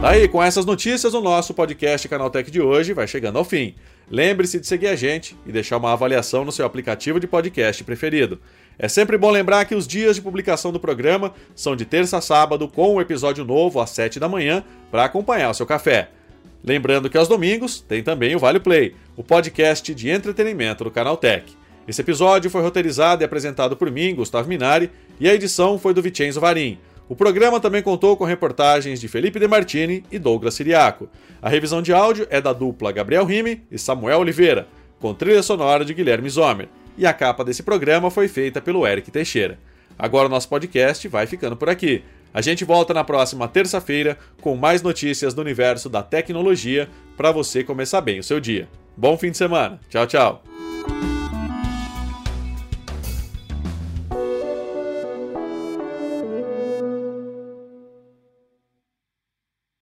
Tá 0.00 0.10
aí, 0.10 0.28
com 0.28 0.40
essas 0.40 0.64
notícias, 0.64 1.12
o 1.12 1.20
nosso 1.20 1.52
podcast 1.52 2.08
Canaltech 2.08 2.48
de 2.48 2.60
hoje 2.60 2.92
vai 2.92 3.08
chegando 3.08 3.38
ao 3.38 3.44
fim. 3.44 3.74
Lembre-se 4.08 4.60
de 4.60 4.66
seguir 4.68 4.86
a 4.86 4.94
gente 4.94 5.36
e 5.44 5.50
deixar 5.50 5.78
uma 5.78 5.92
avaliação 5.92 6.44
no 6.44 6.52
seu 6.52 6.64
aplicativo 6.64 7.18
de 7.18 7.26
podcast 7.26 7.82
preferido. 7.82 8.40
É 8.78 8.86
sempre 8.86 9.18
bom 9.18 9.30
lembrar 9.30 9.64
que 9.64 9.74
os 9.74 9.88
dias 9.88 10.14
de 10.14 10.22
publicação 10.22 10.70
do 10.70 10.78
programa 10.78 11.34
são 11.54 11.74
de 11.74 11.84
terça 11.84 12.18
a 12.18 12.20
sábado, 12.20 12.68
com 12.68 12.94
um 12.94 13.00
episódio 13.00 13.44
novo 13.44 13.80
às 13.80 13.90
7 13.90 14.20
da 14.20 14.28
manhã 14.28 14.62
para 14.88 15.04
acompanhar 15.04 15.50
o 15.50 15.54
seu 15.54 15.66
café. 15.66 16.10
Lembrando 16.62 17.10
que 17.10 17.18
aos 17.18 17.26
domingos 17.26 17.80
tem 17.80 18.04
também 18.04 18.36
o 18.36 18.38
Vale 18.38 18.60
Play, 18.60 18.94
o 19.16 19.24
podcast 19.24 19.92
de 19.92 20.10
entretenimento 20.10 20.84
do 20.84 20.92
Canal 20.92 21.16
Tech. 21.16 21.44
Esse 21.88 22.02
episódio 22.02 22.50
foi 22.50 22.62
roteirizado 22.62 23.22
e 23.22 23.24
apresentado 23.24 23.76
por 23.76 23.90
mim, 23.90 24.14
Gustavo 24.14 24.48
Minari, 24.48 24.90
e 25.18 25.28
a 25.28 25.34
edição 25.34 25.76
foi 25.78 25.92
do 25.92 26.02
Vicenzo 26.02 26.40
Varim. 26.40 26.78
O 27.08 27.16
programa 27.16 27.58
também 27.58 27.82
contou 27.82 28.16
com 28.16 28.24
reportagens 28.24 29.00
de 29.00 29.08
Felipe 29.08 29.40
De 29.40 29.48
Martini 29.48 30.04
e 30.12 30.18
Douglas 30.18 30.54
Siriaco. 30.54 31.08
A 31.40 31.48
revisão 31.48 31.80
de 31.80 31.92
áudio 31.92 32.26
é 32.30 32.40
da 32.40 32.52
dupla 32.52 32.92
Gabriel 32.92 33.24
Rime 33.24 33.62
e 33.72 33.78
Samuel 33.78 34.20
Oliveira, 34.20 34.68
com 35.00 35.14
trilha 35.14 35.42
sonora 35.42 35.84
de 35.84 35.94
Guilherme 35.94 36.28
Zomer. 36.28 36.68
E 36.98 37.06
a 37.06 37.12
capa 37.14 37.44
desse 37.44 37.62
programa 37.62 38.10
foi 38.10 38.26
feita 38.26 38.60
pelo 38.60 38.84
Eric 38.84 39.08
Teixeira. 39.12 39.56
Agora 39.96 40.26
o 40.26 40.30
nosso 40.30 40.48
podcast 40.48 41.06
vai 41.06 41.26
ficando 41.28 41.56
por 41.56 41.68
aqui. 41.68 42.02
A 42.34 42.40
gente 42.40 42.64
volta 42.64 42.92
na 42.92 43.04
próxima 43.04 43.46
terça-feira 43.48 44.18
com 44.40 44.56
mais 44.56 44.82
notícias 44.82 45.32
do 45.32 45.40
universo 45.40 45.88
da 45.88 46.02
tecnologia 46.02 46.88
para 47.16 47.30
você 47.30 47.62
começar 47.62 48.00
bem 48.00 48.18
o 48.18 48.24
seu 48.24 48.40
dia. 48.40 48.68
Bom 48.96 49.16
fim 49.16 49.30
de 49.30 49.36
semana. 49.36 49.80
Tchau, 49.88 50.06
tchau. 50.06 50.57